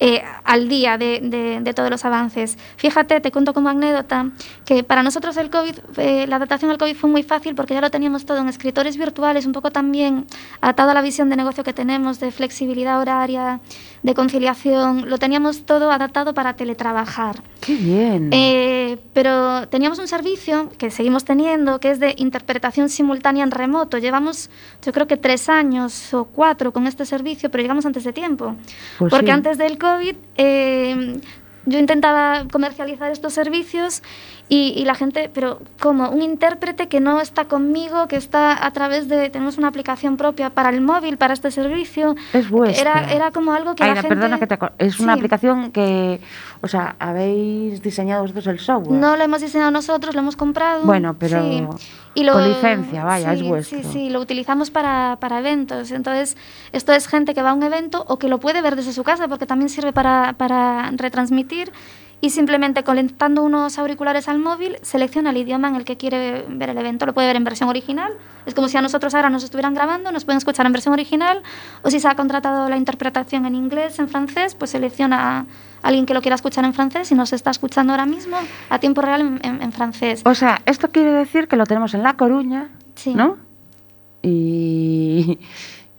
[0.00, 2.56] eh, al día de, de- de todos los avances.
[2.76, 4.30] Fíjate, te cuento como anécdota,
[4.64, 7.80] que para nosotros el COVID, eh, la adaptación al COVID fue muy fácil porque ya
[7.80, 10.26] lo teníamos todo en escritores virtuales, un poco también
[10.60, 13.60] atado a la visión de negocio que tenemos, de flexibilidad horaria,
[14.02, 17.42] de conciliación, lo teníamos todo adaptado para teletrabajar.
[17.60, 18.30] ¡Qué bien!
[18.32, 23.98] Eh, pero teníamos un servicio que seguimos teniendo, que es de interpretación simultánea en remoto.
[23.98, 24.48] Llevamos,
[24.82, 28.56] yo creo que tres años o cuatro con este servicio, pero llegamos antes de tiempo.
[28.98, 29.32] Pues Porque sí.
[29.32, 29.89] antes del COVID
[30.36, 31.20] eh,
[31.66, 34.02] yo intentaba comercializar estos servicios
[34.52, 38.72] y, y la gente, pero como un intérprete que no está conmigo, que está a
[38.72, 42.16] través de, tenemos una aplicación propia para el móvil, para este servicio.
[42.32, 43.00] Es vuestra.
[43.04, 44.08] Era, era como algo que la gente...
[44.08, 45.20] perdona que te Es una Sí.
[45.20, 46.20] aplicación que,
[46.62, 48.98] o sea, habéis diseñado vosotros el software.
[48.98, 50.82] No lo hemos diseñado nosotros, lo hemos comprado.
[50.84, 51.64] Bueno, pero sí.
[52.32, 53.78] con licencia, vaya, sí, es vuestro.
[53.78, 55.92] Sí, sí, lo utilizamos para, para eventos.
[55.92, 56.36] Entonces,
[56.72, 59.04] esto es gente que va a un evento o que lo puede ver desde su
[59.04, 61.70] casa, porque también sirve para, para retransmitir.
[62.22, 66.70] Y simplemente conectando unos auriculares al móvil selecciona el idioma en el que quiere ver
[66.70, 67.06] el evento.
[67.06, 68.12] Lo puede ver en versión original.
[68.46, 71.42] Es como si a nosotros ahora nos estuvieran grabando, nos pueden escuchar en versión original.
[71.82, 75.46] O si se ha contratado la interpretación en inglés, en francés, pues selecciona a
[75.82, 78.36] alguien que lo quiera escuchar en francés y nos está escuchando ahora mismo
[78.68, 80.22] a tiempo real en, en francés.
[80.26, 83.14] O sea, esto quiere decir que lo tenemos en La Coruña, Sí.
[83.14, 83.38] ¿no?
[84.22, 85.38] Y,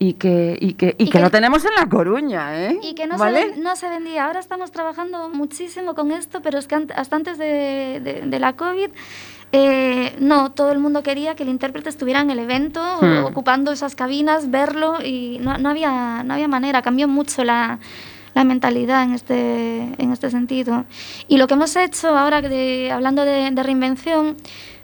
[0.03, 2.79] y que, y que, y Y que que- lo tenemos en La Coruña, ¿eh?
[2.81, 3.53] Y que no, ¿Vale?
[3.53, 4.25] se, no se vendía.
[4.25, 8.53] Ahora estamos trabajando muchísimo con esto, pero es que hasta antes de, de- de la
[8.53, 8.89] COVID,
[9.51, 13.25] eh, no, todo el mundo quería que el intérprete estuviera en el evento, Hmm.
[13.25, 16.81] ocupando esas cabinas, verlo, y no, no había, no había manera.
[16.81, 17.77] Cambió mucho la,
[18.33, 20.85] la mentalidad en este, en este sentido.
[21.27, 24.35] Y lo que hemos hecho ahora, de, hablando de, de reinvención,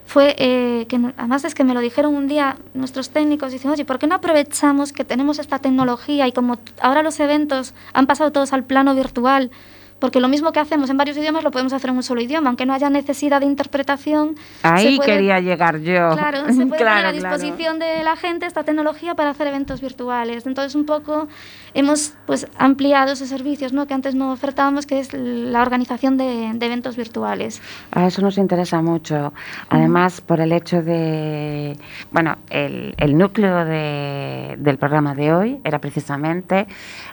[0.08, 3.84] fue eh, que además es que me lo dijeron un día nuestros técnicos, dicen, oye,
[3.84, 8.32] ¿por qué no aprovechamos que tenemos esta tecnología y como ahora los eventos han pasado
[8.32, 9.50] todos al plano virtual?
[9.98, 12.48] Porque lo mismo que hacemos en varios idiomas lo podemos hacer en un solo idioma,
[12.50, 14.36] aunque no haya necesidad de interpretación.
[14.62, 16.10] Ahí puede- quería llegar yo.
[16.16, 17.36] Claro, se puede Claro, poner a claro.
[17.38, 20.46] disposición de la gente esta tecnología para hacer eventos virtuales.
[20.46, 21.26] Entonces, un poco
[21.74, 23.86] hemos pues ampliado esos servicios ¿no?
[23.86, 27.60] que antes no ofertábamos, que es la organización de, de eventos virtuales.
[27.90, 29.32] A eso nos interesa mucho.
[29.68, 31.76] Además, por el hecho de.
[32.12, 36.68] Bueno, el, el núcleo de- del programa de hoy era precisamente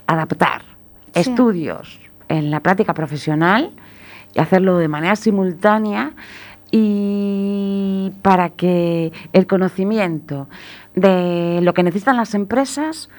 [0.06, 0.62] adaptar
[1.14, 1.22] Sí.
[1.22, 3.72] estudios en la práctica profesional
[4.34, 6.12] y hacerlo de manera simultánea
[6.72, 10.48] y para que el conocimiento
[10.96, 13.10] de lo que necesitan las empresas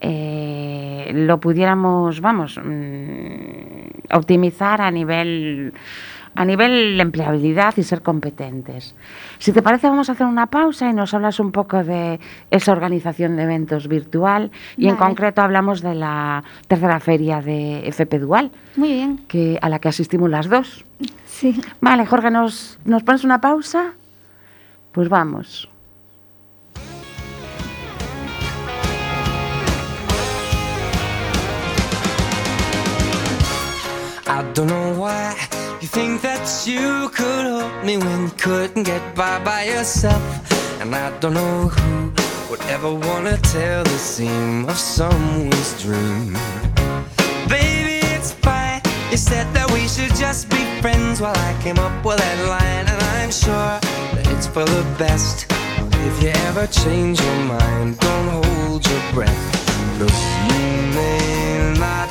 [0.00, 5.72] eh, lo pudiéramos, vamos, mm, optimizar a nivel
[6.38, 8.94] a nivel empleabilidad y ser competentes.
[9.40, 12.20] Si te parece, vamos a hacer una pausa y nos hablas un poco de
[12.52, 18.20] esa organización de eventos virtual y en concreto hablamos de la tercera feria de FP
[18.20, 20.84] Dual, Muy bien, que, a la que asistimos las dos.
[21.26, 21.60] sí.
[21.80, 23.94] Vale, Jorge, ¿nos, ¿nos pones una pausa?
[24.92, 25.68] Pues vamos.
[34.28, 35.34] I don't know why
[35.80, 40.22] you think that you could help me when you couldn't get by by yourself.
[40.80, 42.12] And I don't know who
[42.50, 46.32] would ever wanna tell the seam of someone's dream.
[47.48, 48.80] Baby, it's fine.
[49.10, 52.86] You said that we should just be friends while I came up with that line.
[52.92, 53.78] And I'm sure
[54.14, 55.46] that it's for the best.
[56.08, 59.42] If you ever change your mind, don't hold your breath.
[60.00, 62.08] Look, you may not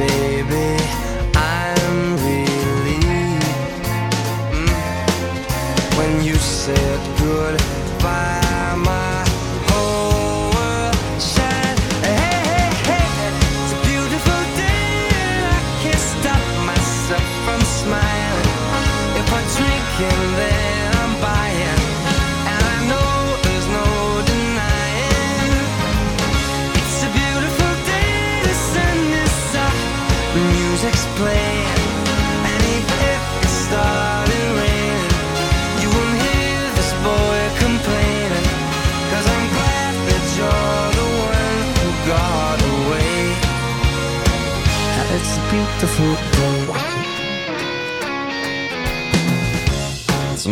[0.00, 0.79] baby,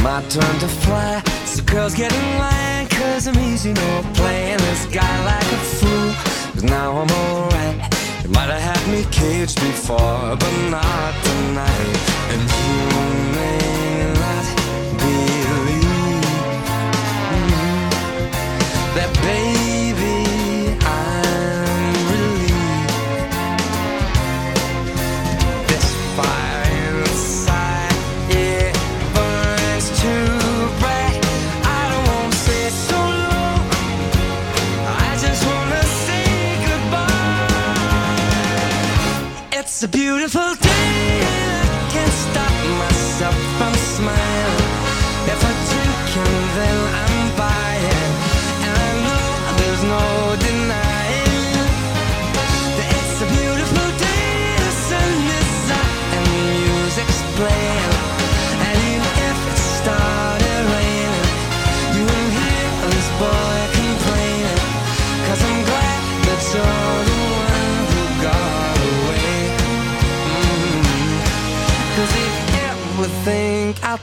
[0.08, 1.22] my turn to fly.
[1.44, 6.10] So girls get in line, cause I'm easy, no playing this guy like a fool.
[6.52, 7.76] Cause now I'm alright.
[8.24, 11.96] You might have had me caged before, but not tonight.
[12.32, 12.74] And you
[13.36, 13.60] may
[14.24, 14.46] not
[15.02, 15.84] believe
[17.34, 17.78] mm,
[18.96, 19.47] that, baby,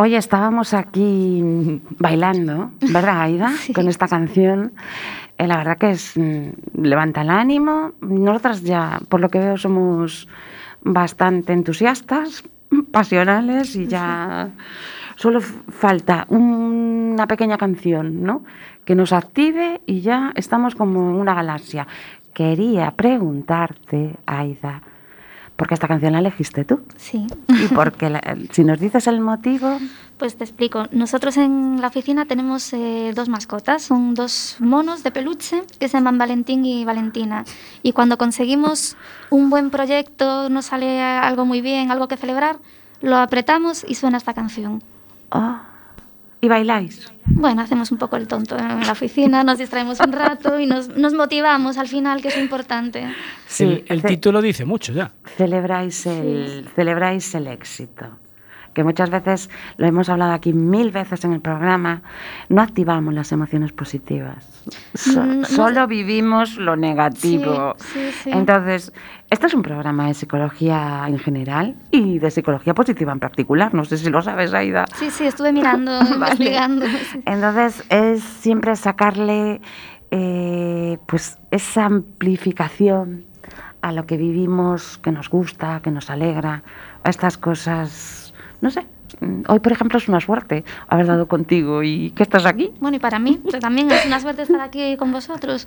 [0.00, 1.42] Oye, estábamos aquí
[1.98, 3.48] bailando, ¿verdad, Aida?
[3.58, 3.72] Sí.
[3.72, 4.72] Con esta canción.
[5.38, 6.50] Eh, la verdad que es mm,
[6.82, 7.92] levanta el ánimo.
[8.00, 10.28] Nosotras ya, por lo que veo, somos
[10.82, 12.44] bastante entusiastas,
[12.92, 14.50] pasionales y ya
[15.16, 18.44] solo falta un- una pequeña canción, ¿no?
[18.84, 21.88] Que nos active y ya estamos como en una galaxia.
[22.32, 24.80] Quería preguntarte, Aida,
[25.58, 26.80] porque esta canción la elegiste tú.
[26.96, 27.26] Sí.
[27.48, 29.78] Y porque la- si nos dices el motivo,
[30.16, 30.86] Pues te explico.
[30.90, 35.96] Nosotros en la oficina tenemos eh, dos mascotas, son dos monos de peluche que se
[35.96, 37.44] llaman Valentín y Valentina.
[37.84, 38.96] Y cuando conseguimos
[39.30, 42.56] un buen proyecto, nos sale algo muy bien, algo que celebrar,
[43.00, 44.82] lo apretamos y suena esta canción.
[45.30, 45.56] oh,
[46.40, 47.10] y bailáis.
[47.24, 50.88] Bueno, hacemos un poco el tonto en la oficina, nos distraemos un rato y nos,
[50.88, 53.04] nos motivamos al final, que es importante.
[53.58, 55.10] el, el ce- título dice mucho ya.
[55.36, 58.18] celebráis el, celebráis el éxito.
[58.74, 62.02] Que muchas veces, lo hemos hablado aquí mil veces en el programa,
[62.48, 64.46] no activamos las emociones positivas.
[64.94, 67.74] So- Mm, no- solo vivimos lo negativo.
[67.78, 68.30] Sí, sí, sí.
[68.32, 68.92] Entonces,
[69.30, 73.74] este es un programa de psicología en general y de psicología positiva en particular.
[73.74, 74.86] No sé si lo sabes, Aida.
[74.96, 76.14] Sí, sí, estuve mirando, Vale.
[76.14, 76.86] investigando.
[77.26, 79.60] Entonces es siempre sacarle
[80.10, 83.24] eh, pues esa amplificación
[83.82, 86.62] a lo que vivimos, que nos gusta, que nos alegra,
[87.04, 88.86] a estas cosas, no sé.
[89.48, 92.72] Hoy, por ejemplo, es una suerte haber dado contigo y que estás aquí.
[92.80, 95.66] Bueno, y para mí también es una suerte estar aquí con vosotros.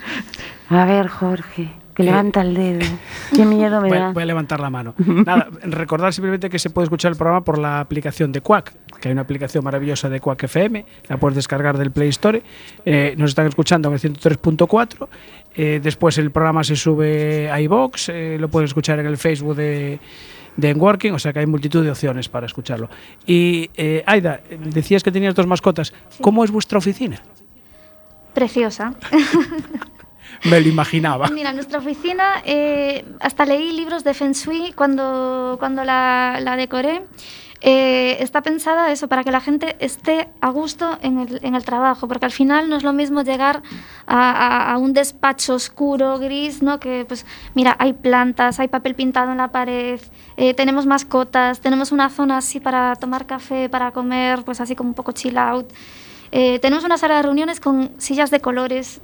[0.70, 2.86] A ver, Jorge, que levanta el dedo.
[3.34, 4.12] Qué miedo me Voy, da.
[4.12, 4.94] voy a levantar la mano.
[4.98, 9.08] Nada, recordar simplemente que se puede escuchar el programa por la aplicación de Quack, que
[9.10, 12.42] hay una aplicación maravillosa de Quack FM, la puedes descargar del Play Store.
[12.86, 15.08] Eh, nos están escuchando en el 103.4.
[15.56, 19.56] Eh, después el programa se sube a iBox, eh, lo pueden escuchar en el Facebook
[19.56, 20.00] de,
[20.58, 22.90] de Enworking, o sea que hay multitud de opciones para escucharlo.
[23.26, 25.94] Y eh, Aida, decías que tenías dos mascotas.
[26.22, 27.22] ¿Cómo es vuestra oficina?
[28.34, 28.94] Preciosa.
[30.46, 31.28] Me lo imaginaba.
[31.30, 37.04] Mira, nuestra oficina, eh, hasta leí libros de Feng Shui cuando, cuando la, la decoré.
[37.64, 41.64] Eh, está pensada eso, para que la gente esté a gusto en el, en el
[41.64, 43.62] trabajo, porque al final no es lo mismo llegar
[44.08, 46.80] a, a- a un despacho oscuro, gris, ¿no?
[46.80, 50.00] Que, pues, mira, hay plantas, hay papel pintado en la pared,
[50.38, 54.90] eh, tenemos mascotas, tenemos una zona así para tomar café, para comer, pues así como
[54.90, 55.72] un poco chill out.
[56.32, 59.02] Eh, tenemos una sala de reuniones con sillas de colores.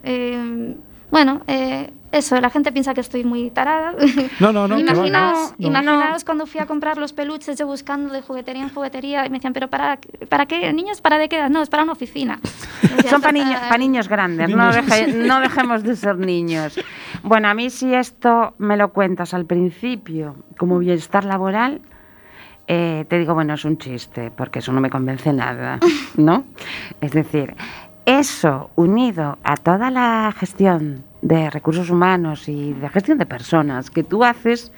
[1.12, 3.94] Bueno, eh, eso, la gente piensa que estoy muy tarada.
[4.40, 4.78] No, no, no.
[4.80, 9.26] Imaginaos, no, imaginaos cuando fui a comprar los peluches, yo buscando de juguetería en juguetería,
[9.26, 10.72] y me decían, ¿pero para, para qué?
[10.74, 11.50] ¿Niños para de qué edad?
[11.50, 12.40] No, es para una oficina.
[13.10, 14.76] Son para niños, pa' niños grandes, no, Niños.
[14.86, 16.80] deje- no dejemos de ser niños.
[17.24, 21.82] Bueno, a mí si esto me lo cuentas al principio como bienestar laboral,
[22.68, 25.80] eh, te digo, bueno, es un chiste, porque eso no me convence nada,
[26.18, 26.44] ¿no?
[27.02, 27.56] Es decir,
[28.08, 34.02] eso unido a toda la gestión de recursos humanos y de gestión de personas que
[34.04, 34.72] tú haces,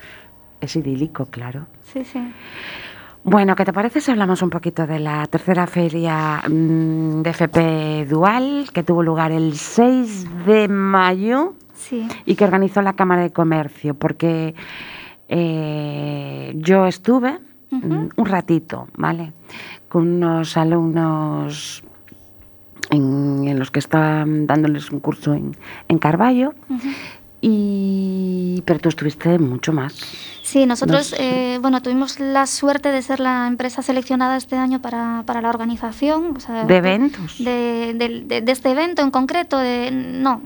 [0.60, 1.68] es idílico, claro.
[1.84, 2.20] Sí, sí.
[3.24, 8.08] Bueno, ¿qué te parece si hablamos un poquito de la tercera feria mm, de FP
[8.10, 12.08] Dual que tuvo lugar el 6 de mayo Sí.
[12.26, 13.94] y que organizó la Cámara de Comercio?
[13.94, 14.56] Porque
[15.28, 17.38] eh, yo estuve
[17.70, 19.34] mm, un ratito, ¿vale?
[19.88, 21.84] Con unos alumnos
[22.90, 25.56] en, en los que estaban dándoles un curso en,
[25.88, 26.54] en Carballo.
[27.42, 29.94] Y, pero tú estuviste mucho más.
[30.44, 35.24] Sí, nosotros, eh, bueno, tuvimos la suerte de ser la empresa seleccionada este año para,
[35.26, 36.34] para la organización.
[36.36, 37.38] o sea, De eventos.
[37.38, 37.94] de,
[38.28, 40.42] de- de este evento en concreto, de, no,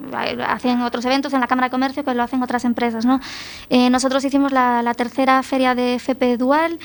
[0.47, 3.21] hacen otros eventos en la Cámara de Comercio que lo hacen otras empresas, ¿no?
[3.69, 6.77] Eh, nosotros hicimos la, la tercera feria de FP Dual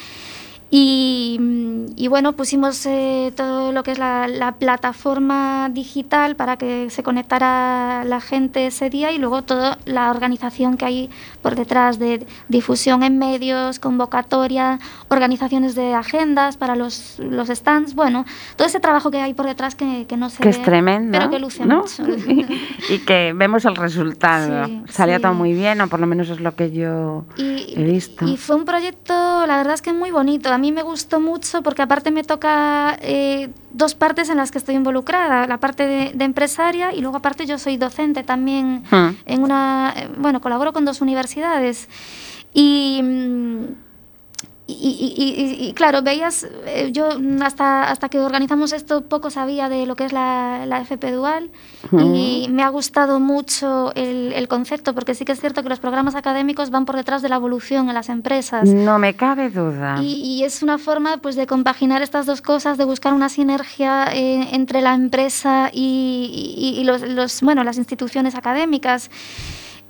[0.71, 1.41] y,
[1.97, 7.03] y bueno, pusimos eh, todo lo que es la, la plataforma digital para que se
[7.03, 11.11] conectara la gente ese día y luego toda la organización que hay
[11.41, 18.27] por detrás de difusión en medios, convocatoria, organizaciones de agendas para los, los stands, bueno,
[18.57, 21.17] todo ese trabajo que hay por detrás que, que no se que ve, es tremendo.
[21.19, 21.81] pero que luce ¿no?
[21.83, 22.05] mucho.
[22.91, 24.67] y que vemos el resultado.
[24.67, 25.23] Sí, Salió sí.
[25.23, 28.27] todo muy bien, o por lo menos es lo que yo Y, he visto.
[28.27, 30.51] y fue un proyecto, la verdad es que muy bonito.
[30.59, 34.59] A mí me gustó mucho porque aparte me toca eh, dos partes en las que
[34.59, 35.47] estoy involucrada.
[35.47, 39.11] La parte de, de empresaria y luego aparte yo soy docente también Hmm.
[39.25, 39.95] en una...
[39.97, 41.89] eh, Bueno, colaboro con dos universidades.
[42.53, 43.01] Y...
[44.71, 44.75] y,
[45.17, 45.25] y-
[45.65, 47.09] y- y, claro, veías, eh, yo
[47.43, 51.51] hasta, hasta que organizamos esto poco sabía de lo que es la, la FP Dual
[51.93, 55.81] y me ha gustado mucho el, el concepto porque sí que es cierto que los
[55.81, 58.69] programas académicos van por detrás de la evolución en las empresas.
[58.69, 60.03] No me cabe duda.
[60.03, 64.49] Y, es una forma pues, de compaginar estas dos cosas, de buscar una sinergia eh,
[64.53, 69.11] entre la empresa y los, los, bueno, las instituciones académicas.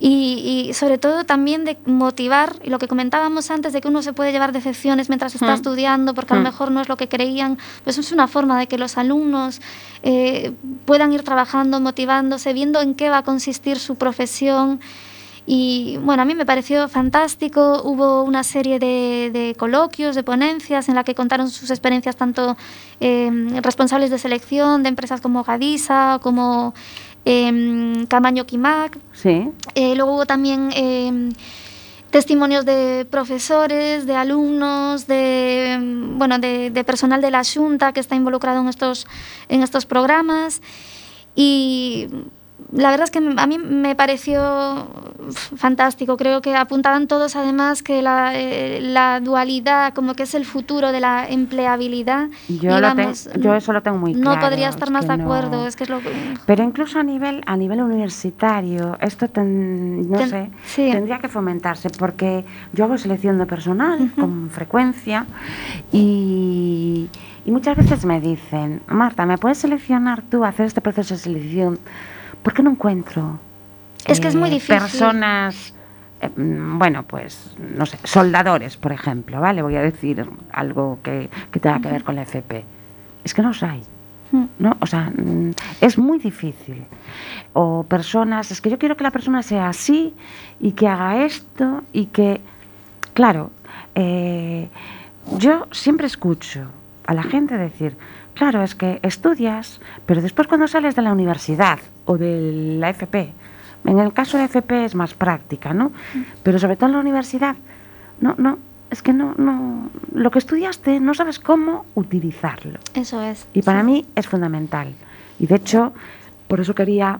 [0.00, 4.00] Y, y sobre todo también de motivar, y lo que comentábamos antes, de que uno
[4.02, 5.54] se puede llevar decepciones mientras está Mm.
[5.54, 6.44] estudiando, porque a lo Mm.
[6.44, 9.60] mejor no es lo que creían, pues es una forma de que los alumnos
[10.04, 10.52] eh,
[10.84, 14.78] puedan ir trabajando, motivándose, viendo en qué va a consistir su profesión.
[15.50, 17.80] Y bueno, a mí me pareció fantástico.
[17.82, 22.56] Hubo una serie de, de coloquios, de ponencias en la que contaron sus experiencias tanto
[23.00, 23.30] eh,
[23.62, 26.74] responsables de selección de empresas como Gadisa, como
[27.28, 28.98] eh, Camaño Kimac.
[29.12, 29.50] Sí.
[29.74, 31.28] Eh, luego hubo también eh,
[32.10, 38.00] testimonios de profesores, de alumnos, de, mm, bueno, de, de personal de la Junta que
[38.00, 39.06] está involucrado en estos,
[39.50, 40.62] en estos programas.
[41.36, 42.08] Y
[42.72, 44.86] la verdad es que a mí me pareció
[45.56, 46.16] fantástico.
[46.16, 50.92] Creo que apuntaban todos además que la, eh, la dualidad como que es el futuro
[50.92, 52.28] de la empleabilidad.
[52.48, 54.40] Yo, lo ten- yo eso lo tengo muy no claro.
[54.40, 55.66] podría estar es más de no- acuerdo.
[55.66, 56.10] Es que es lo que...
[56.46, 60.90] Pero incluso a nivel, a nivel universitario, esto ten- no Ten- sé, sí.
[60.92, 65.26] tendría que fomentarse porque yo hago selección de personal con frecuencia
[65.92, 67.08] y,
[67.44, 71.78] y muchas veces me dicen, Marta, ¿me puedes seleccionar tú, hacer este proceso de selección?
[72.42, 73.38] ¿Por qué no encuentro
[74.06, 74.78] Es que es muy eh, difícil.
[74.78, 75.74] personas,
[76.20, 79.62] eh, mm, bueno, pues, no sé, soldadores, por ejemplo, ¿vale?
[79.62, 82.64] Voy a decir algo que, que tenga que ver con la FP.
[83.24, 83.82] Es que no los hay.
[84.32, 84.44] Mm.
[84.58, 84.76] ¿no?
[84.80, 86.84] O sea, mm, es muy difícil.
[87.52, 90.14] O personas, es que yo quiero que la persona sea así
[90.60, 92.40] y que haga esto y que,
[93.14, 93.50] claro,
[93.94, 94.68] eh,
[95.38, 96.66] yo siempre escucho
[97.06, 97.96] a la gente decir,
[98.38, 103.32] claro, es que estudias, pero después cuando sales de la universidad o de la FP,
[103.84, 105.90] en el caso de FP es más práctica, ¿no?
[106.44, 107.56] Pero sobre todo en la universidad,
[108.20, 108.58] no, no,
[108.90, 112.78] es que no, no, lo que estudiaste no sabes cómo utilizarlo.
[112.94, 113.48] Eso es.
[113.54, 113.86] Y para sí.
[113.86, 114.94] mí es fundamental.
[115.40, 115.92] Y de hecho,
[116.46, 117.18] por eso quería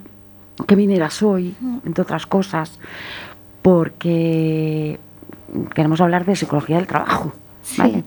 [0.67, 2.79] que vinieras hoy, entre otras cosas,
[3.63, 5.01] porque
[5.75, 7.33] queremos hablar de psicología del trabajo.
[7.63, 7.83] Sí.
[7.83, 8.05] ¿vale?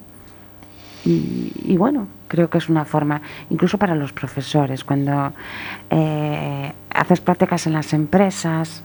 [1.06, 5.34] Y, y bueno, creo que es una forma, incluso para los profesores, cuando
[5.90, 8.84] eh, haces prácticas en las empresas,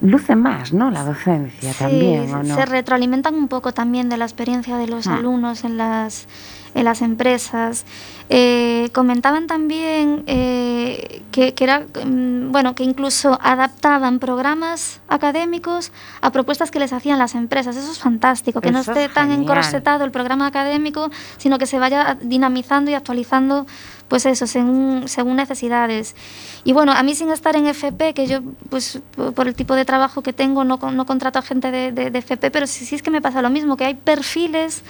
[0.00, 0.90] luce más, ¿no?
[0.90, 2.54] La docencia Sí, también, ¿o no?
[2.54, 5.16] se retroalimentan un poco también de la experiencia de los Ah.
[5.16, 6.28] alumnos en las,
[6.76, 7.84] en las empresas.
[8.28, 16.30] Eh, comentaban también eh, que, que era, mm, bueno, que incluso adaptaban programas académicos a
[16.32, 17.76] propuestas que les hacían las empresas.
[17.76, 21.78] Eso es fantástico, que no esté es tan encorsetado el programa académico, sino que se
[21.78, 23.66] vaya dinamizando y actualizando,
[24.08, 26.14] pues eso, según, según necesidades.
[26.64, 29.00] Y bueno, a mí sin estar en FP, que yo, pues
[29.34, 32.18] por el tipo de trabajo que tengo, no, no contrato a gente de, de- de
[32.18, 34.82] FP, pero sí, sí es que me pasa lo mismo, que hay perfiles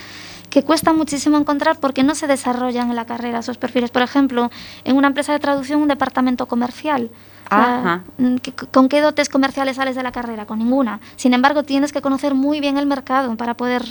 [0.50, 3.90] que cuesta muchísimo encontrar porque no se desarrollan en la carrera esos perfiles.
[3.90, 4.50] Por ejemplo,
[4.84, 7.10] en una empresa de traducción, un departamento comercial.
[7.50, 8.02] Ajá.
[8.18, 10.46] mm, ¿qué- ¿Con qué dotes comerciales sales de la carrera?
[10.46, 10.98] Con ninguna.
[11.16, 13.82] Sin embargo, tienes que conocer muy bien el mercado para poder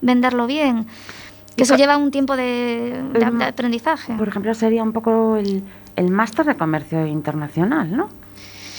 [0.00, 0.86] venderlo bien.
[1.56, 4.14] Que eso lleva un tiempo de, de- de aprendizaje.
[4.14, 5.62] Por ejemplo, sería un poco el,
[5.96, 8.08] el máster de comercio internacional, ¿no?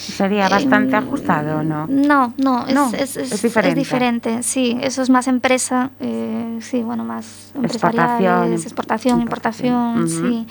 [0.03, 1.87] Sería bastante Em, ajustado, ¿o ¿no?
[1.87, 3.69] No, no, es, No, es- es es- diferente.
[3.69, 10.47] es diferente, sí, eso es más empresa, eh, sí, bueno, más empresariales, Exportación, importación, sí.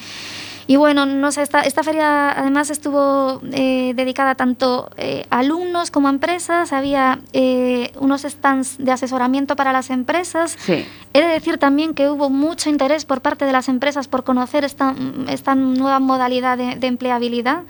[0.69, 5.91] Y bueno, no sé, esta, esta feria además estuvo eh, dedicada tanto eh, a alumnos
[5.91, 10.87] como a empresas, había eh, unos stands de asesoramiento para las empresas, Sí.
[11.15, 14.65] He de decir también que hubo mucho interés por parte de las empresas por conocer
[14.65, 14.95] esta,
[15.29, 17.65] esta nueva modalidad de, de empleabilidad.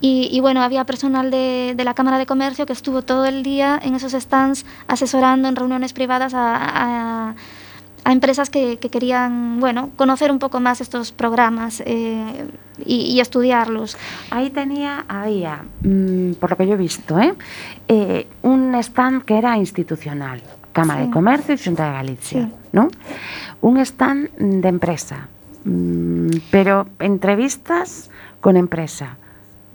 [0.00, 3.42] Y, y bueno, había personal de, de la Cámara de Comercio que estuvo todo el
[3.42, 6.56] día en esos stands asesorando en reuniones privadas a,
[7.30, 7.34] a-
[8.04, 12.46] a empresas que, que querían bueno, conocer un poco más estos programas eh,
[12.84, 13.96] y, y estudiarlos.
[14.30, 17.34] Ahí tenía, había, mm, por lo que yo he visto, ¿eh?
[17.88, 20.40] Eh, un stand que era institucional,
[20.72, 21.06] Cámara Sí.
[21.08, 22.52] de Comercio y Junta de Galicia, Sí.
[22.72, 22.88] ¿no?
[23.60, 25.26] Un stand de empresa,
[25.64, 29.16] mm, pero entrevistas con empresa,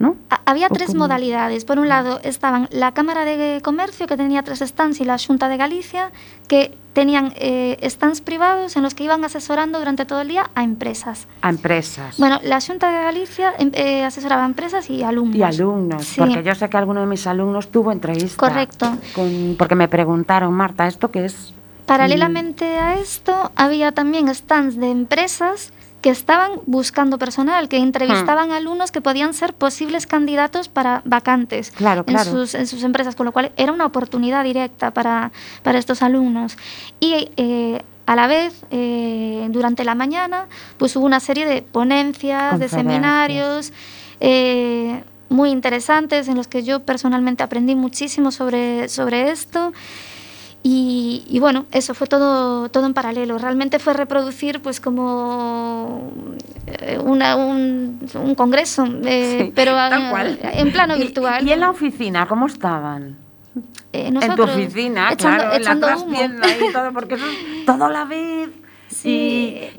[0.01, 0.15] ¿no?
[0.29, 0.99] Ha- Había ¿O tres cómo?
[0.99, 1.63] modalidades.
[1.65, 5.47] Por un lado estaban la Cámara de Comercio, que tenía tres stands, y la Junta
[5.47, 6.11] de Galicia,
[6.47, 10.63] que tenían eh, stands privados en los que iban asesorando durante todo el día a
[10.63, 11.27] empresas.
[11.41, 12.17] A empresas.
[12.17, 15.37] Bueno, la Junta de Galicia em- eh, asesoraba a empresas y alumnos.
[15.37, 16.19] y alumnos, Sí.
[16.19, 18.35] porque yo sé que alguno de mis alumnos tuvo entrevista.
[18.37, 18.97] Correcto.
[19.15, 21.53] con- porque me preguntaron, Marta, ¿esto qué es?
[21.85, 25.71] Paralelamente a esto, había también stands de empresas
[26.01, 32.03] que estaban buscando personal, que entrevistaban alumnos que podían ser posibles candidatos para vacantes Claro,
[32.07, 35.31] en, sus, en sus empresas, con lo cual era una oportunidad directa para,
[35.63, 36.57] para estos alumnos.
[36.99, 40.47] Y eh, a la vez, eh, durante la mañana,
[40.77, 43.71] pues hubo una serie de ponencias, de seminarios.
[44.19, 49.71] eh, muy interesantes en los que yo personalmente aprendí muchísimo sobre, sobre esto
[50.63, 53.37] y, y bueno, eso fue todo, todo en paralelo.
[53.37, 56.11] Realmente fue reproducir pues como
[56.67, 60.39] eh, una- un, un congreso, eh, Sí, pero tal eh, cual.
[60.43, 61.47] en plano virtual.
[61.47, 63.17] ¿Y, en la oficina cómo estaban?
[63.91, 65.95] Eh, en tu nosotros oficina, echando, claro, en la echando humo.
[66.17, 68.49] trastienda y todo, porque eso es todo a la vez.
[68.87, 69.09] Sí.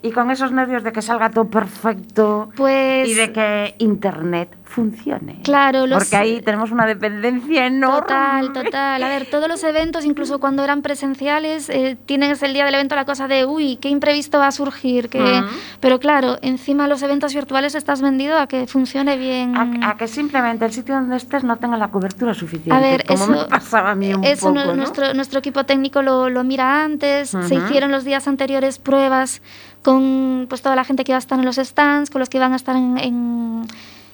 [0.02, 4.56] Y, y con esos nervios de que salga todo perfecto Pues y de que Internet
[4.72, 5.40] funcione.
[5.44, 8.00] Claro, los- Porque ahí tenemos una dependencia enorme.
[8.00, 9.02] Total, total.
[9.02, 12.96] A ver, todos los eventos, incluso cuando eran presenciales, eh, tienes el día del evento
[12.96, 15.08] la cosa de, uy, qué imprevisto va a surgir.
[15.08, 15.42] Que...
[15.80, 19.56] Pero claro, encima los eventos virtuales estás vendido a que funcione bien.
[19.56, 22.72] A, a que simplemente el sitio donde estés no tenga la cobertura suficiente.
[22.72, 25.64] A ver, como eso, me pasaba a mí un eso poco, no- nuestro, nuestro equipo
[25.64, 27.30] técnico lo, lo mira antes.
[27.30, 29.42] Se hicieron los días anteriores pruebas
[29.82, 32.38] con pues, toda la gente que iba a estar en los stands, con los que
[32.38, 33.66] iban a estar en, en-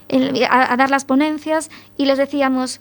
[0.08, 2.80] en- a, a dar las ponencias y les decíamos,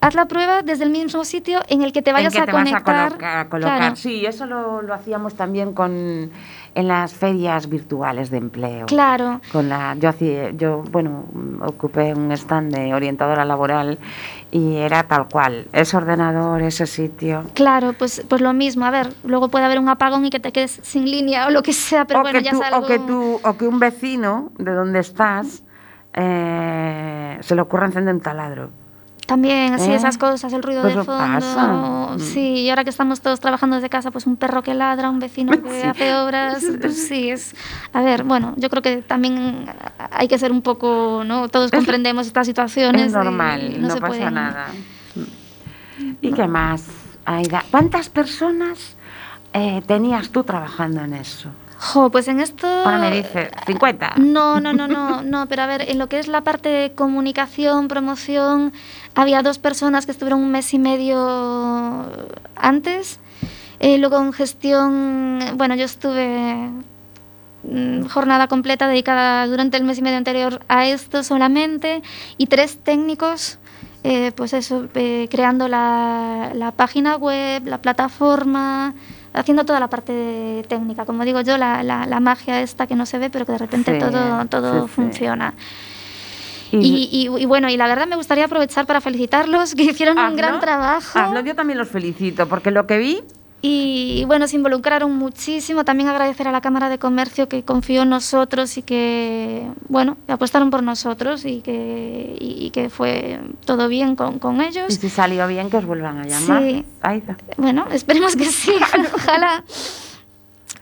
[0.00, 2.46] haz la prueba desde el mismo sitio en el que te vayas en que a
[2.46, 2.82] te conectar.
[2.84, 3.36] vas a colocar.
[3.38, 3.78] a colocar.
[3.78, 3.96] Claro.
[3.96, 6.30] Sí, eso lo, lo hacíamos también con
[6.74, 8.86] en las ferias virtuales de empleo.
[8.86, 9.40] Claro.
[9.50, 11.24] Con la, yo hacía, yo bueno,
[11.66, 13.98] ocupé un stand de orientadora laboral
[14.52, 17.42] y era tal cual, ese ordenador, ese sitio.
[17.54, 18.84] Claro, pues, pues lo mismo.
[18.84, 21.62] A ver, luego puede haber un apagón y que te quedes sin línea o lo
[21.64, 22.84] que sea, pero o, bueno, que ya tú, es algo...
[22.84, 25.64] o que tú, o que un vecino de donde estás
[26.20, 28.70] eh, se le ocurra encender un taladro.
[29.26, 29.94] También, sí, ¿Eh?
[29.94, 31.18] esas cosas, el ruido Pues de fondo.
[31.22, 31.66] pasa.
[32.14, 32.18] Mm.
[32.18, 35.18] Sí, y ahora que estamos todos trabajando desde casa, pues un perro que ladra, un
[35.18, 35.86] vecino que Sí.
[35.86, 36.64] hace obras.
[36.80, 37.54] pues sí, es.
[37.92, 39.66] A ver, bueno, yo creo que también
[40.10, 41.48] hay que ser un poco, ¿no?
[41.50, 43.08] Todos comprendemos estas situaciones.
[43.08, 44.66] Es normal, no, se pasa pueden- nada.
[46.22, 46.86] ¿Y qué más,
[47.26, 47.62] Aida?
[47.70, 48.96] ¿Cuántas personas
[49.52, 51.50] eh, tenías tú trabajando en eso?
[51.80, 52.66] Jo, pues en esto.
[52.66, 54.14] Ahora me dice 50.
[54.16, 56.92] No, no, no, no, no, pero a ver, en lo que es la parte de
[56.92, 58.72] comunicación, promoción,
[59.14, 62.04] había dos personas que estuvieron un mes y medio
[62.56, 63.20] antes.
[63.78, 66.68] Eh, luego en gestión, bueno, yo estuve
[67.62, 72.02] mm, jornada completa dedicada durante el mes y medio anterior a esto solamente
[72.38, 73.60] y tres técnicos,
[74.02, 78.94] eh, pues eso, eh, creando la, la página web, la plataforma,
[79.38, 83.06] haciendo toda la parte técnica, como digo yo, la, la- la magia esta que no
[83.06, 85.54] se ve, pero que de repente Sí, todo, todo sí, funciona.
[86.70, 90.36] Y, y- y bueno, y la verdad me gustaría aprovechar para felicitarlos, que hicieron un
[90.36, 91.18] gran trabajo.
[91.18, 93.22] hazlo, yo también los felicito, porque lo que vi
[93.60, 95.84] Y bueno, se involucraron muchísimo.
[95.84, 100.70] También agradecer a la Cámara de Comercio que confió en nosotros y que, bueno, apostaron
[100.70, 104.94] por nosotros y que, y, y que fue todo bien con, con y ellos.
[104.94, 106.62] si salió bien, que os vuelvan a llamar.
[106.62, 106.84] Sí.
[107.56, 108.72] Bueno, esperemos que sí,
[109.14, 109.64] ojalá.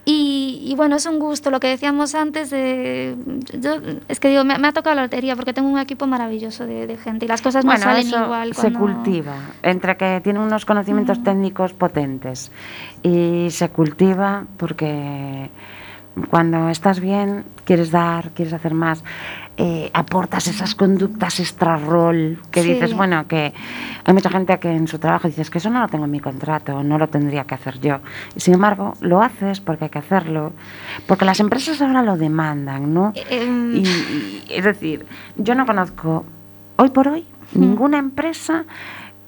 [0.09, 1.51] Y, y bueno, es un gusto.
[1.51, 3.17] Lo que decíamos antes de...
[3.61, 3.75] Yo,
[4.07, 6.87] es que digo, me, me ha tocado la lotería porque tengo un equipo maravilloso de,
[6.87, 8.55] de gente y las cosas no Bueno, salen eso igual.
[8.55, 9.35] se cuando- cultiva,
[9.65, 12.53] entre que tiene unos conocimientos técnicos potentes
[13.03, 15.51] y se cultiva porque
[16.31, 19.03] cuando estás bien, quieres dar, quieres hacer más,
[19.59, 22.75] eh, aportas esas conductas extra rol que Sí.
[22.75, 23.55] dices, bueno, que
[24.05, 26.21] hay mucha gente que en su trabajo dices que eso no lo tengo en mi
[26.21, 27.99] contrato, no lo tendría que hacer yo.
[28.37, 30.53] Y sin embargo, lo haces porque hay que hacerlo,
[31.07, 33.13] porque las empresas ahora lo demandan, ¿no?
[33.31, 36.25] Em, Y, y- es decir, yo no conozco
[36.77, 38.65] hoy por hoy ninguna empresa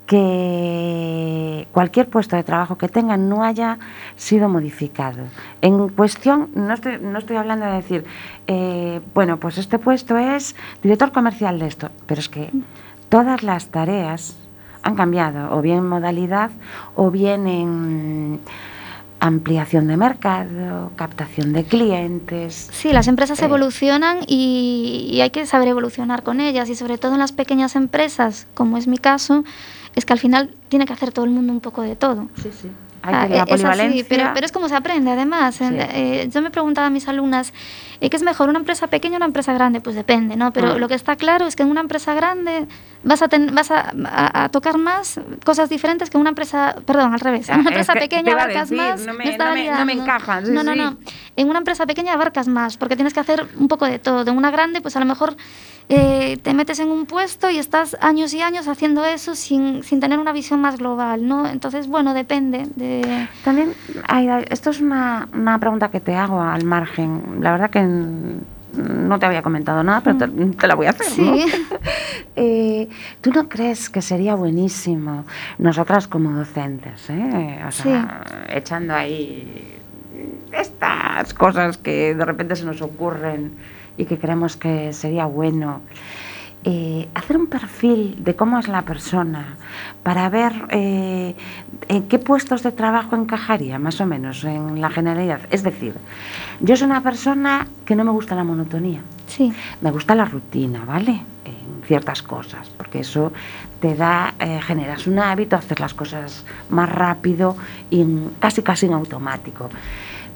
[0.09, 3.79] que cualquier puesto de trabajo que tenga no haya
[4.17, 5.25] sido modificado.
[5.61, 8.05] En cuestión, no estoy, no estoy hablando de decir,
[8.47, 12.51] eh, bueno, pues este puesto es director comercial de esto, pero es que
[13.09, 14.37] todas las tareas
[14.83, 16.51] han cambiado, o bien en modalidad,
[16.95, 18.41] o bien en
[19.21, 22.71] ampliación de mercado, captación de clientes.
[22.73, 23.45] Sí, las empresas Eh.
[23.47, 27.75] evolucionan y, y hay que saber evolucionar con ellas y sobre todo en las pequeñas
[27.75, 29.43] empresas, como es mi caso,
[29.99, 32.29] es que al final tiene que hacer todo el mundo un poco de todo.
[32.43, 32.71] Sí, sí.
[33.01, 34.07] Hay Ah, que la es así, polivalencia.
[34.09, 35.61] pero, pero es como se aprende además.
[35.61, 35.87] En- Sí.
[35.93, 37.53] eh, yo me preguntaba a mis alumnas,
[38.01, 39.81] ¿qué es mejor, una empresa pequeña o una empresa grande?
[39.81, 40.53] Pues depende, ¿no?
[40.53, 40.79] Pero Mm.
[40.79, 42.67] lo que está claro es que en una empresa grande
[43.05, 46.75] vas a, ten- vas a, a- a tocar más cosas diferentes que en una empresa,
[46.87, 47.49] perdón, al revés.
[47.49, 49.07] En Ah, una es empresa que pequeña abarcas decir, más.
[49.07, 49.93] no me- no me- no me liando.
[49.93, 50.79] encaja, sí, no, no, sí.
[50.79, 50.97] no.
[51.37, 54.29] En una empresa pequeña abarcas más, porque tienes que hacer un poco de todo.
[54.29, 55.37] En una grande, pues a lo mejor
[55.89, 60.01] eh, te metes en un puesto y estás años y años haciendo eso sin, sin
[60.01, 61.49] tener una visión más global, ¿no?
[61.49, 63.29] Entonces, bueno, depende de...
[63.45, 63.73] También,
[64.07, 67.39] Aida, esto es una, una pregunta que te hago al margen.
[67.41, 71.07] La verdad que no te había comentado nada, pero te, te la voy a hacer.
[71.19, 71.35] ¿no?
[71.37, 71.47] Sí.
[72.41, 72.89] Eh,
[73.21, 75.25] ¿Tú no crees que sería buenísimo
[75.59, 77.65] nosotras como docentes, eh?
[77.67, 79.75] o sea, echando ahí
[80.53, 83.57] estas cosas que de repente se nos ocurren
[83.99, 85.83] y que creemos que sería bueno?
[86.65, 89.55] eh, hacer un perfil de cómo es la persona
[90.03, 91.37] para ver eh,
[91.87, 95.41] en qué puestos de trabajo encajaría, más o menos, en la generalidad.
[95.51, 95.95] Es decir,
[96.61, 99.01] yo soy una persona que no me gusta la monotonía.
[99.29, 101.21] Sí, Me gusta la rutina, ¿vale?
[101.45, 103.33] En ciertas cosas, porque eso
[103.81, 107.57] te da, eh, generas un hábito, hacer las cosas más rápido
[107.89, 109.71] y en- casi casi en automático.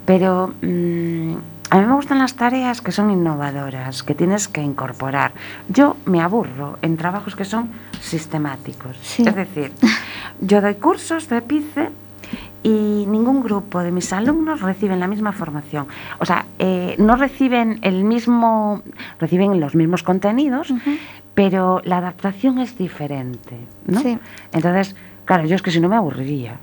[0.05, 1.34] Pero mm,
[1.70, 5.32] a mí me gustan las tareas que son innovadoras, que tienes que incorporar.
[5.68, 8.96] Yo me aburro en trabajos que son sistemáticos.
[9.03, 9.24] Sí.
[9.26, 9.72] Es decir,
[10.40, 11.90] yo doy cursos de PICE
[12.62, 15.86] y ningún grupo de mis alumnos reciben la misma formación.
[16.20, 18.82] O sea, eh, no reciben el mismo,
[19.18, 20.72] reciben los mismos contenidos,
[21.34, 24.00] pero la adaptación es diferente, ¿no?
[24.00, 24.18] Sí.
[24.53, 24.94] Entonces,
[25.24, 26.57] claro, yo es que si no me aburriría.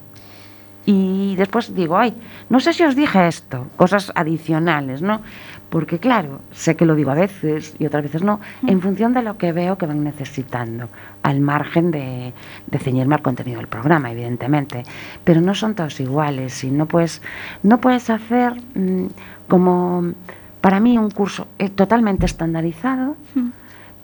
[0.85, 2.13] Y después digo, ay,
[2.49, 5.21] no sé si os dije esto, cosas adicionales, ¿no?
[5.69, 9.21] Porque claro, sé que lo digo a veces y otras veces no, en función de
[9.21, 10.89] lo que veo que van necesitando,
[11.23, 12.33] al margen de,
[12.67, 14.83] de ceñirme al contenido del programa, evidentemente.
[15.23, 17.21] Pero no son todos iguales y no puedes,
[17.63, 19.07] no puedes hacer mm,
[19.47, 20.13] como,
[20.61, 23.15] para mí, un curso eh, totalmente estandarizado.
[23.35, 23.49] Mm.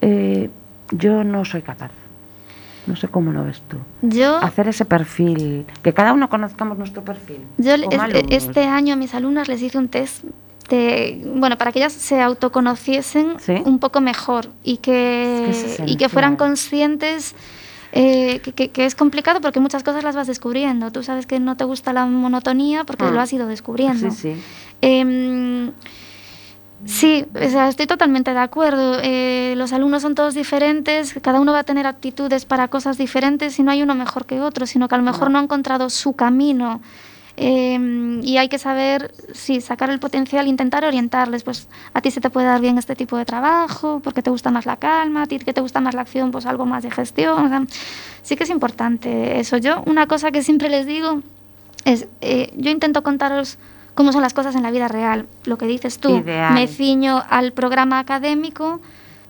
[0.01, 0.49] eh,
[0.91, 1.91] yo no soy capaz.
[2.87, 4.37] No sé cómo lo ves tú yo...
[4.37, 7.39] hacer ese perfil, que cada uno conozcamos nuestro perfil.
[7.57, 7.85] Yo es-
[8.29, 10.23] este año a mis alumnas les hice un test
[10.69, 13.53] de, bueno, para que ellas se autoconociesen Sí.
[13.65, 17.35] un poco mejor y que, Es que es y que fueran conscientes
[17.91, 20.91] eh, que, que- que es complicado porque muchas cosas las vas descubriendo.
[20.91, 23.11] Tú sabes que no te gusta la monotonía porque Ah.
[23.11, 24.11] lo has ido descubriendo.
[24.11, 24.41] Sí, sí.
[24.81, 25.71] Em,
[26.85, 28.99] sí, o sea, estoy totalmente de acuerdo.
[29.01, 33.57] Eh, los alumnos son todos diferentes, cada uno va a tener actitudes para cosas diferentes
[33.59, 35.89] y no hay uno mejor que otro, sino que a lo mejor no, ha encontrado
[35.89, 36.81] su camino.
[37.37, 41.43] Em, y hay que saber, sí, sacar el potencial, intentar orientarles.
[41.43, 44.51] Pues a ti se te puede dar bien este tipo de trabajo, porque te gusta
[44.51, 46.91] más la calma, a ti que te gusta más la acción, pues algo más de
[46.91, 47.67] gestión.
[48.21, 49.57] sí que es importante eso.
[49.57, 51.21] Yo, una cosa que siempre les digo
[51.85, 53.57] es, eh, yo intento contaros
[53.95, 55.25] cómo son las cosas en la vida real.
[55.45, 56.53] Lo que dices tú, Ideal.
[56.53, 58.81] me ciño al programa académico,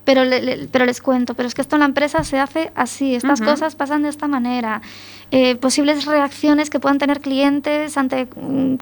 [0.04, 2.70] pero, le- le- pero les cuento, pero es que esto en la empresa se hace
[2.74, 4.82] así, estas cosas pasan de esta manera.
[5.30, 8.76] Eh, posibles reacciones que puedan tener clientes ante mm,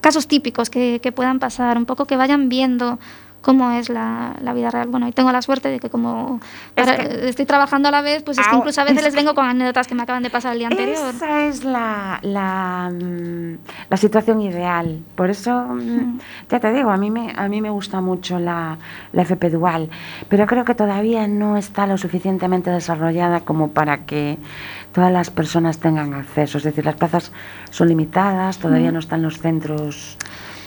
[0.00, 2.98] casos típicos que, que puedan pasar, un poco que vayan viendo
[3.42, 4.88] cómo es la, la vida real.
[4.88, 6.40] Bueno, y tengo la suerte de que como
[6.76, 9.04] Es para- que- estoy trabajando a la vez, pues es que incluso a veces es
[9.04, 10.96] les vengo con anécdotas que me acaban de pasar el día anterior.
[11.14, 13.58] Esa es la, la, mm,
[13.90, 15.00] la situación ideal.
[15.16, 16.18] Por eso, mm,
[16.48, 18.78] ya te digo, a mí me, a mí me gusta mucho la,
[19.12, 19.90] la FP Dual,
[20.28, 24.38] pero creo que todavía no está lo suficientemente desarrollada como para que
[24.92, 26.58] todas las personas tengan acceso.
[26.58, 27.32] Es decir, las plazas
[27.70, 30.16] son limitadas, todavía no están los centros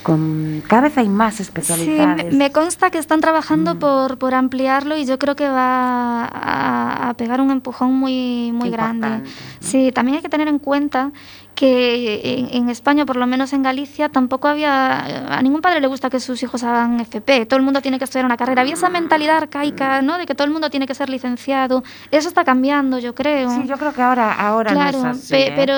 [0.06, 0.62] con...
[0.68, 2.32] Cada vez hay más Sí, especialidades.
[2.32, 3.78] me, me consta que están trabajando Mm.
[3.80, 8.70] por, por ampliarlo y yo creo que va a, a pegar un empujón muy, muy
[8.70, 9.22] grande.
[9.58, 11.10] Sí, también hay que tener en cuenta
[11.56, 15.34] que en, en España, por lo menos en Galicia, tampoco había...
[15.36, 17.46] A ningún padre le gusta que sus hijos hagan FP.
[17.46, 18.60] Todo el mundo tiene que estudiar una carrera.
[18.62, 20.18] Había esa mentalidad arcaica, ¿no?
[20.18, 21.82] De que todo el mundo tiene que ser licenciado.
[22.12, 23.50] Eso está cambiando, yo creo.
[23.50, 25.32] Sí, yo creo que ahora, ahora claro, no es así.
[25.32, 25.52] pe- ¿eh?
[25.56, 25.74] pero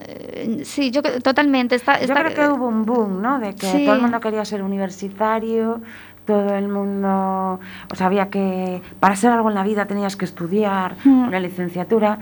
[0.00, 1.74] eh, sí, yo totalmente.
[1.76, 3.38] Está, Yo está- creo que hubo un boom, ¿no?
[3.38, 3.84] De que Sí.
[3.84, 5.80] todo el mundo quería ser universitario,
[6.26, 7.58] todo el mundo,
[7.90, 11.28] o sea, había que, para ser algo en la vida tenías que estudiar Mm.
[11.28, 12.18] una licenciatura.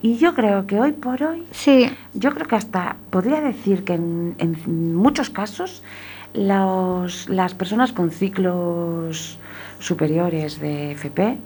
[0.00, 3.94] Y yo creo que hoy por hoy, Sí, yo creo que hasta podría decir que
[3.94, 5.82] en, en muchos casos
[6.34, 9.38] los, las personas con ciclos
[9.80, 11.38] superiores de FP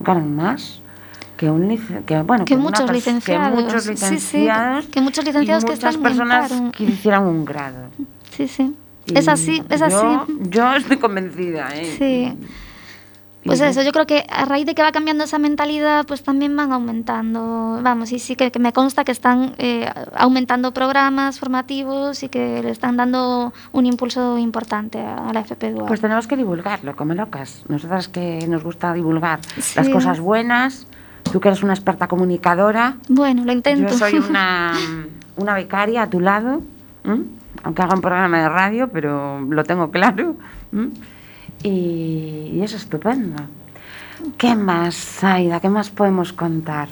[0.00, 0.80] ganan más
[1.36, 1.68] que un
[2.06, 3.50] que bueno Que muchos licenciados.
[3.56, 6.70] que muchos Sí, sí, licenciados que muchos licenciados y que muchas están en personas paro.
[6.72, 7.90] que hicieran un grado
[8.30, 8.74] sí, sí.
[9.06, 9.94] Y Es así, es así.
[9.94, 11.94] yo, yo estoy convencida ¿eh?
[11.98, 12.34] Sí.
[13.44, 16.54] Pues eso, yo creo que a raíz de que va cambiando esa mentalidad, pues también
[16.56, 22.22] van aumentando, vamos, y sí que, que me consta que están eh, aumentando programas formativos
[22.24, 25.86] y que le están dando un impulso importante a la FP Dual.
[25.86, 27.64] Pues tenemos que divulgarlo, como locas.
[27.68, 29.38] Nosotras que nos gusta divulgar
[29.76, 29.92] las Sí.
[29.92, 30.86] cosas buenas,
[31.32, 33.88] tú que eres una experta comunicadora, bueno, lo intento.
[33.92, 34.72] yo soy una,
[35.36, 36.60] una becaria a tu lado,
[37.62, 40.36] aunque haga un programa de radio, pero lo tengo claro.
[41.62, 43.42] Y, y es estupendo.
[44.36, 45.60] ¿Qué más, Aida?
[45.60, 46.88] ¿Qué más podemos contar?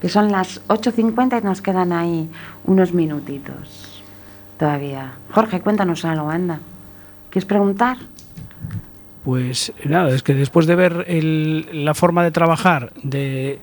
[0.00, 2.28] Que son las 8.50 y nos quedan ahí
[2.64, 4.02] unos minutitos
[4.58, 5.12] todavía.
[5.30, 6.58] Jorge, cuéntanos algo, anda.
[7.30, 7.96] ¿Quieres preguntar?
[9.24, 13.60] Pues nada, es que después de ver el- la forma de trabajar de...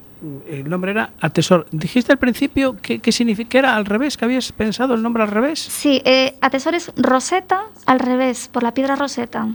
[0.48, 1.68] El nombre era Atesor.
[1.72, 5.22] Dijiste al principio que, que significa que era al revés, que habías pensado el nombre
[5.22, 5.60] al revés.
[5.60, 9.48] Sí, eh, Atesores Rosetta al revés, por la piedra Rosetta.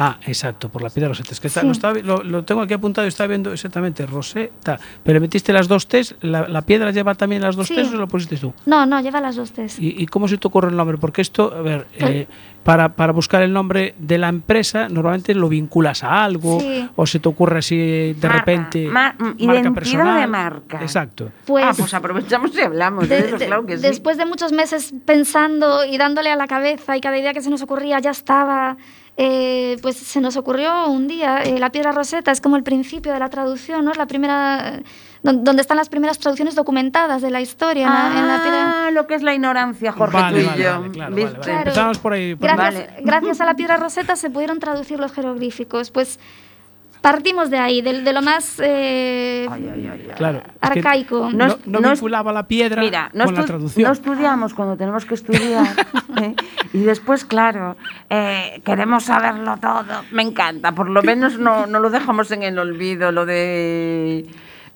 [0.00, 1.32] Ah, exacto, por la piedra Rosetta.
[1.32, 1.66] Es que está- Sí.
[1.66, 4.78] lo, estaba vi- lo- lo tengo aquí apuntado y estaba viendo exactamente Rosetta.
[5.02, 7.74] Pero metiste las dos T's, la, la piedra lleva también las dos Sí.
[7.74, 8.54] T's o lo pusiste tú?
[8.66, 9.78] No, no, lleva las dos T's.
[9.80, 10.98] ¿Y, y cómo se te ocurre el nombre?
[10.98, 12.26] Porque esto, a ver, eh,
[12.62, 16.88] para, para buscar el nombre de la empresa, normalmente lo vinculas a algo Sí.
[16.94, 18.86] o se te ocurre así de Marca, repente.
[18.88, 20.20] mar- marca identidad personal.
[20.20, 20.80] de marca.
[20.82, 21.32] Exacto.
[21.46, 23.82] Pues, ah, pues aprovechamos y hablamos de, de- eso, de- claro que sí.
[23.82, 27.50] después de muchos meses pensando y dándole a la cabeza y cada idea que se
[27.50, 28.76] nos ocurría ya estaba,
[29.20, 33.12] eh, pues se nos ocurrió un día, eh, la piedra roseta es como el principio
[33.12, 33.90] de la traducción, ¿no?
[33.90, 34.80] Es la primera,
[35.24, 37.86] don- donde están las primeras traducciones documentadas de la historia.
[37.88, 40.46] en la- en la piedra- Ah, lo que es la ignorancia, Jorge, Vale, tú y
[40.48, 40.70] vale, yo.
[40.80, 41.30] vale, claro, ¿Viste?
[41.30, 41.44] vale, vale.
[41.52, 41.58] Claro.
[41.70, 42.34] Empezamos por ahí.
[42.36, 43.02] por- Gracias, Vale.
[43.04, 45.90] gracias a la piedra roseta se pudieron traducir los jeroglíficos.
[45.90, 46.20] Pues
[47.00, 49.46] partimos de ahí, de, de lo más eh,
[50.16, 50.38] Claro.
[50.38, 51.30] es que arcaico.
[51.32, 53.86] No, No- no vinculaba la piedra Mira, no, con la traducción.
[53.86, 55.66] no estudiamos cuando tenemos que estudiar.
[56.22, 56.34] ¿eh?
[56.72, 57.76] Y después, claro,
[58.10, 60.02] eh, queremos saberlo todo.
[60.12, 64.26] Me encanta, por lo menos no, no lo dejamos en el olvido, lo de...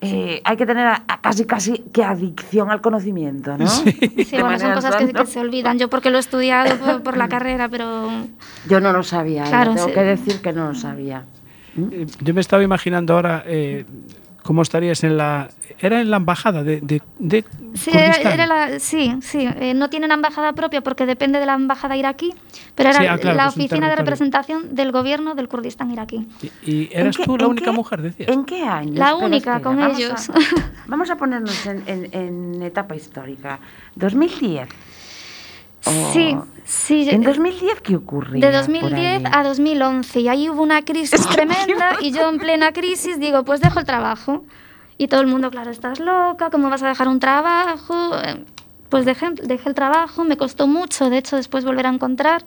[0.01, 3.67] eh, hay que tener a- a casi casi que adicción al conocimiento, ¿no?
[3.67, 3.91] Sí,
[4.31, 5.77] De bueno, son cosas que, que se olvidan.
[5.79, 8.09] Yo porque lo he estudiado por, por la carrera, pero
[8.67, 9.93] Yo no lo sabía, Claro, tengo sí.
[9.93, 11.25] que decir que no lo sabía.
[11.77, 13.85] Eh, Yo me estaba imaginando ahora eh,
[14.43, 15.49] cómo estarías en la.
[15.79, 17.43] Era en la embajada de, de, de
[17.73, 18.33] sí, era, Kurdistán.
[18.33, 19.47] era la- sí, sí.
[19.59, 22.31] eh, no tienen embajada propia porque depende de la embajada iraquí,
[22.75, 25.47] pero era Sí, ah, claro, la que es un oficina de representación del gobierno del
[25.47, 26.27] Kurdistán iraquí.
[26.61, 28.29] Y, y ¿En eras qué- tú la única qué- mujer, decías.
[28.29, 28.93] ¿En qué año?
[28.99, 30.29] La única con vamos ellos.
[30.29, 30.33] A,
[30.87, 33.59] vamos a ponernos en, en- en etapa histórica.
[33.95, 34.69] 2010.
[36.13, 36.45] Sí, Oh.
[36.65, 37.09] sí.
[37.09, 38.45] ¿En eh, 2010 qué ocurría?
[38.45, 39.31] De por 2010 ahí?
[39.33, 43.61] a 2011 y ahí hubo una crisis tremenda y yo en plena crisis digo, pues
[43.61, 44.43] dejo el trabajo.
[44.97, 48.15] Y todo el mundo, claro, estás loca, ¿cómo vas a dejar un trabajo?
[48.23, 48.45] Eh,
[48.89, 52.45] Pues dejé, dejé el trabajo, me costó mucho, de hecho, después volver a encontrar.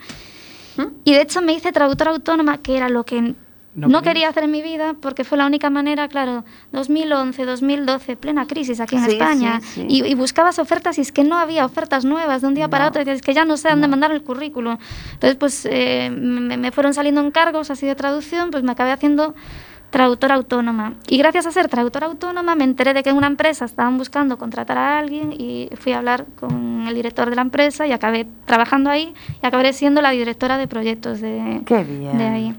[1.05, 3.34] Y de hecho me hice traductora autónoma, que era lo que
[3.77, 8.16] No no, quería hacer en mi vida, porque fue la única manera, claro, 2011, 2012,
[8.16, 9.61] plena crisis aquí en Sí, España.
[9.61, 9.87] sí, sí.
[9.89, 12.85] Y, y buscabas ofertas y es que no había ofertas nuevas de un día para
[12.85, 12.89] No.
[12.89, 13.01] otro.
[13.01, 14.79] Decías, es que ya no sé dónde mandar el currículum.
[15.12, 19.35] Entonces, pues eh, me, me fueron saliendo encargos así de traducción, pues me acabé haciendo
[19.91, 20.95] traductora autónoma.
[21.09, 24.37] Y gracias a ser traductora autónoma me enteré de que en una empresa estaban buscando
[24.37, 28.27] contratar a alguien y fui a hablar con el director de la empresa y acabé
[28.47, 32.18] trabajando ahí y acabé siendo la directora de proyectos de, Qué bien.
[32.18, 32.55] de ahí.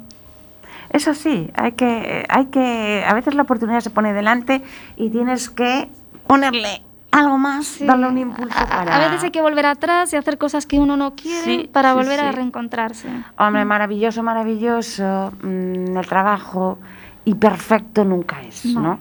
[0.89, 4.61] Eso sí, hay que, hay que, a veces la oportunidad se pone delante
[4.95, 5.89] y tienes que
[6.27, 6.81] ponerle
[7.11, 7.85] algo más, Sí.
[7.85, 8.95] darle un impulso A- para...
[8.95, 11.91] A veces hay que volver atrás y hacer cosas que uno no quiere Sí, para
[11.91, 13.07] sí, volver a reencontrarse.
[13.37, 16.79] Hombre, maravilloso, maravilloso, mm, el trabajo
[17.25, 18.81] y perfecto nunca es, ¿no?
[18.81, 18.99] No.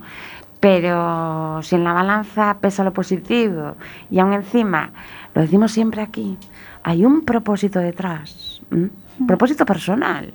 [0.60, 3.76] Pero si en la balanza pesa lo positivo
[4.10, 4.90] y aún encima,
[5.34, 6.36] lo decimos siempre aquí,
[6.82, 8.88] hay un propósito detrás, ¿m?
[9.26, 10.32] propósito personal.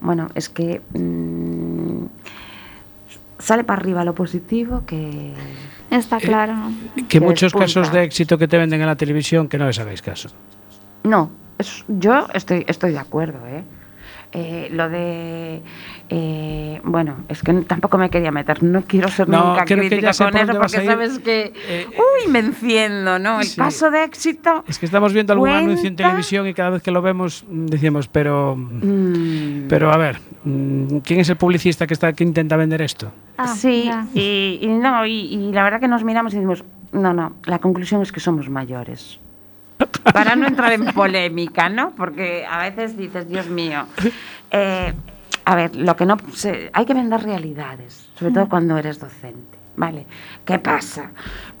[0.00, 2.04] Bueno, es que mm,
[3.38, 5.32] sale para arriba lo positivo que...
[5.90, 6.54] Está claro.
[6.96, 7.64] Que que muchos despunta.
[7.66, 10.28] casos de éxito que te venden en la televisión que no les hagáis caso.
[11.04, 13.62] No, es- yo estoy, estoy de acuerdo, ¿eh?
[14.32, 15.62] Eh, lo de
[16.10, 20.32] eh, bueno es que tampoco me quería meter no quiero ser No, nunca crítica con
[20.32, 23.56] por eso porque sabes que Eh, uy me enciendo no el sí.
[23.56, 26.90] caso de éxito Es que estamos viendo algún anuncio en televisión y cada vez que
[26.90, 28.54] lo vemos mm, decimos, pero.
[28.54, 33.10] Mm, Pero a ver, mm, ¿quién es el publicista que está que intenta vender esto?
[33.38, 37.14] Ah, sí y, y no y, y la verdad que nos miramos y decimos no
[37.14, 39.20] no la conclusión es que somos mayores
[40.12, 41.94] para no entrar en polémica, ¿no?
[41.94, 43.86] Porque a veces dices, Dios mío,
[44.50, 44.92] eh,
[45.44, 49.58] a ver, lo que no se, hay que vender realidades, sobre todo cuando eres docente,
[49.76, 50.06] ¿vale?
[50.44, 51.12] ¿Qué pasa?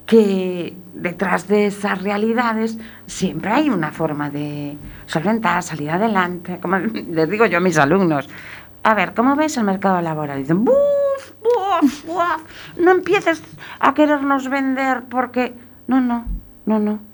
[0.06, 6.78] Que detrás de esas realidades siempre hay una forma de solventar, salir adelante, como
[7.10, 8.28] les digo yo a mis alumnos.
[8.82, 10.38] A ver, ¿cómo ves el mercado laboral?
[10.38, 12.42] Dicen, ¡buf, buf, buf!
[12.78, 13.42] No empieces
[13.80, 15.54] a querernos vender porque...
[15.88, 16.26] No, no,
[16.66, 17.07] no, no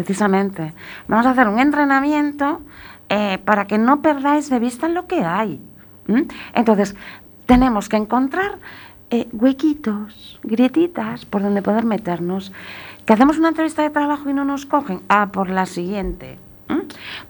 [0.00, 0.74] precisamente.
[1.08, 2.60] Vamos a hacer un entrenamiento
[3.08, 5.58] eh, para que no perdáis de vista lo que hay.
[6.54, 6.94] Entonces,
[7.46, 8.58] tenemos que encontrar
[9.08, 12.52] eh, huequitos, grietitas por donde poder meternos.
[13.06, 15.00] Que hacemos una entrevista de trabajo y no nos cogen.
[15.08, 16.38] Ah, por la siguiente.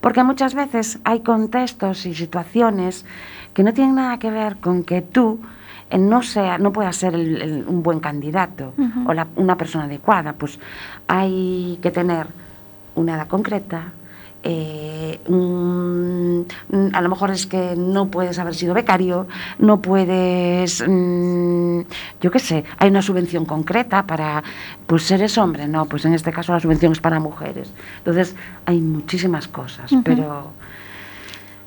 [0.00, 3.04] Porque muchas veces hay contextos y situaciones
[3.54, 5.38] que no tienen nada que ver con que tú
[5.90, 8.74] eh, no sea, no pueda ser el- el- un buen candidato
[9.06, 10.32] o la- una persona adecuada.
[10.32, 10.58] Pues
[11.06, 12.26] hay que tener
[12.96, 13.92] una edad concreta.
[14.48, 16.46] eh, un-
[16.92, 19.26] a lo mejor es que no puedes haber sido becario,
[19.58, 21.80] no puedes, mm,
[22.20, 24.44] yo qué sé, hay una subvención concreta para,
[24.86, 27.72] pues eres hombre, no, pues en este caso la subvención es para mujeres.
[27.98, 28.36] Entonces
[28.66, 30.52] hay muchísimas cosas, pero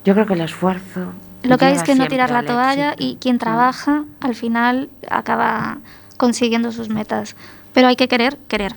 [0.04, 1.12] yo creo que el esfuerzo...
[1.42, 3.04] Lo que hay es que no tirar la al toalla éxito.
[3.12, 5.78] y quien trabaja al final acaba
[6.16, 7.36] consiguiendo sus metas.
[7.72, 8.74] Pero hay que querer, querer.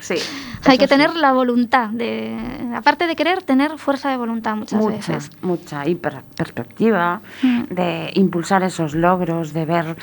[0.00, 0.14] Sí.
[0.66, 0.88] hay que sí.
[0.88, 2.36] tener la voluntad de,
[2.74, 5.30] aparte de querer, tener fuerza de voluntad muchas mucha, veces.
[5.42, 7.62] mucha y per- perspectiva Mm.
[7.70, 9.96] de impulsar esos logros, de ver.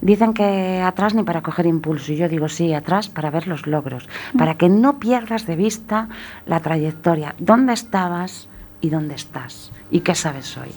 [0.00, 3.66] Dicen que atrás ni para coger impulso, y yo digo sí, atrás para ver los
[3.66, 4.38] logros, Mm.
[4.38, 6.08] para que no pierdas de vista
[6.46, 8.48] la trayectoria, dónde estabas
[8.80, 10.68] y dónde estás y qué sabes hoy.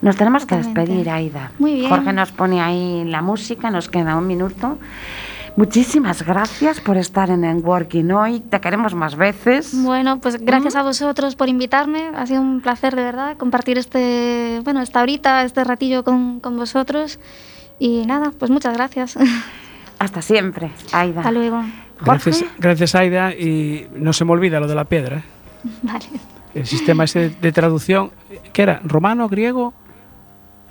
[0.00, 1.50] Nos tenemos que despedir, Aida.
[1.58, 1.88] Muy bien.
[1.90, 4.78] Jorge nos pone ahí la música, nos queda un minuto.
[5.56, 8.40] Muchísimas gracias por estar en Working hoy.
[8.40, 9.72] Te queremos más veces.
[9.82, 12.10] Bueno, pues gracias a vosotros por invitarme.
[12.14, 16.56] Ha sido un placer, de verdad, compartir este, bueno, esta horita, este ratillo con, con
[16.56, 17.18] vosotros.
[17.78, 19.18] Y nada, pues muchas gracias.
[19.98, 21.20] Hasta siempre, Aida.
[21.20, 21.62] Hasta luego.
[22.00, 23.32] Gracias, gracias, Aida.
[23.32, 25.18] Y no se me olvida lo de la piedra.
[25.18, 25.22] ¿eh?
[25.82, 26.06] Vale.
[26.54, 28.10] El sistema ese de, de traducción,
[28.52, 28.80] ¿qué era?
[28.84, 29.74] ¿Romano, griego?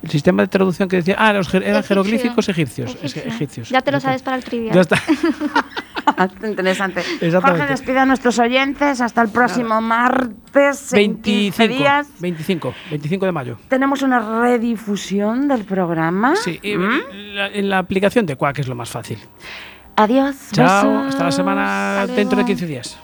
[0.03, 1.87] El sistema de traducción que decía, ah, los, jer- eran Egipcio.
[1.87, 2.91] jeroglíficos egipcios.
[3.01, 3.33] Es Egipcio.
[3.33, 3.69] egipcios.
[3.69, 4.71] Ya te lo sabes para el trivia.
[4.71, 4.97] Ya está.
[6.47, 7.03] Interesante.
[7.19, 9.01] Jorge, despide a nuestros oyentes.
[9.01, 10.93] Hasta el próximo martes.
[10.93, 12.07] en 15 25, días.
[12.19, 13.57] 25, 25 de mayo.
[13.67, 16.35] Tenemos una redifusión del programa.
[16.35, 17.01] Sí, y- ¿Mm?
[17.33, 19.17] la- en la aplicación de Quack es lo más fácil.
[19.95, 20.35] Adiós.
[20.51, 21.07] Chao, besos.
[21.09, 22.47] hasta la semana Hasta dentro de luego.
[22.47, 22.99] 15 días.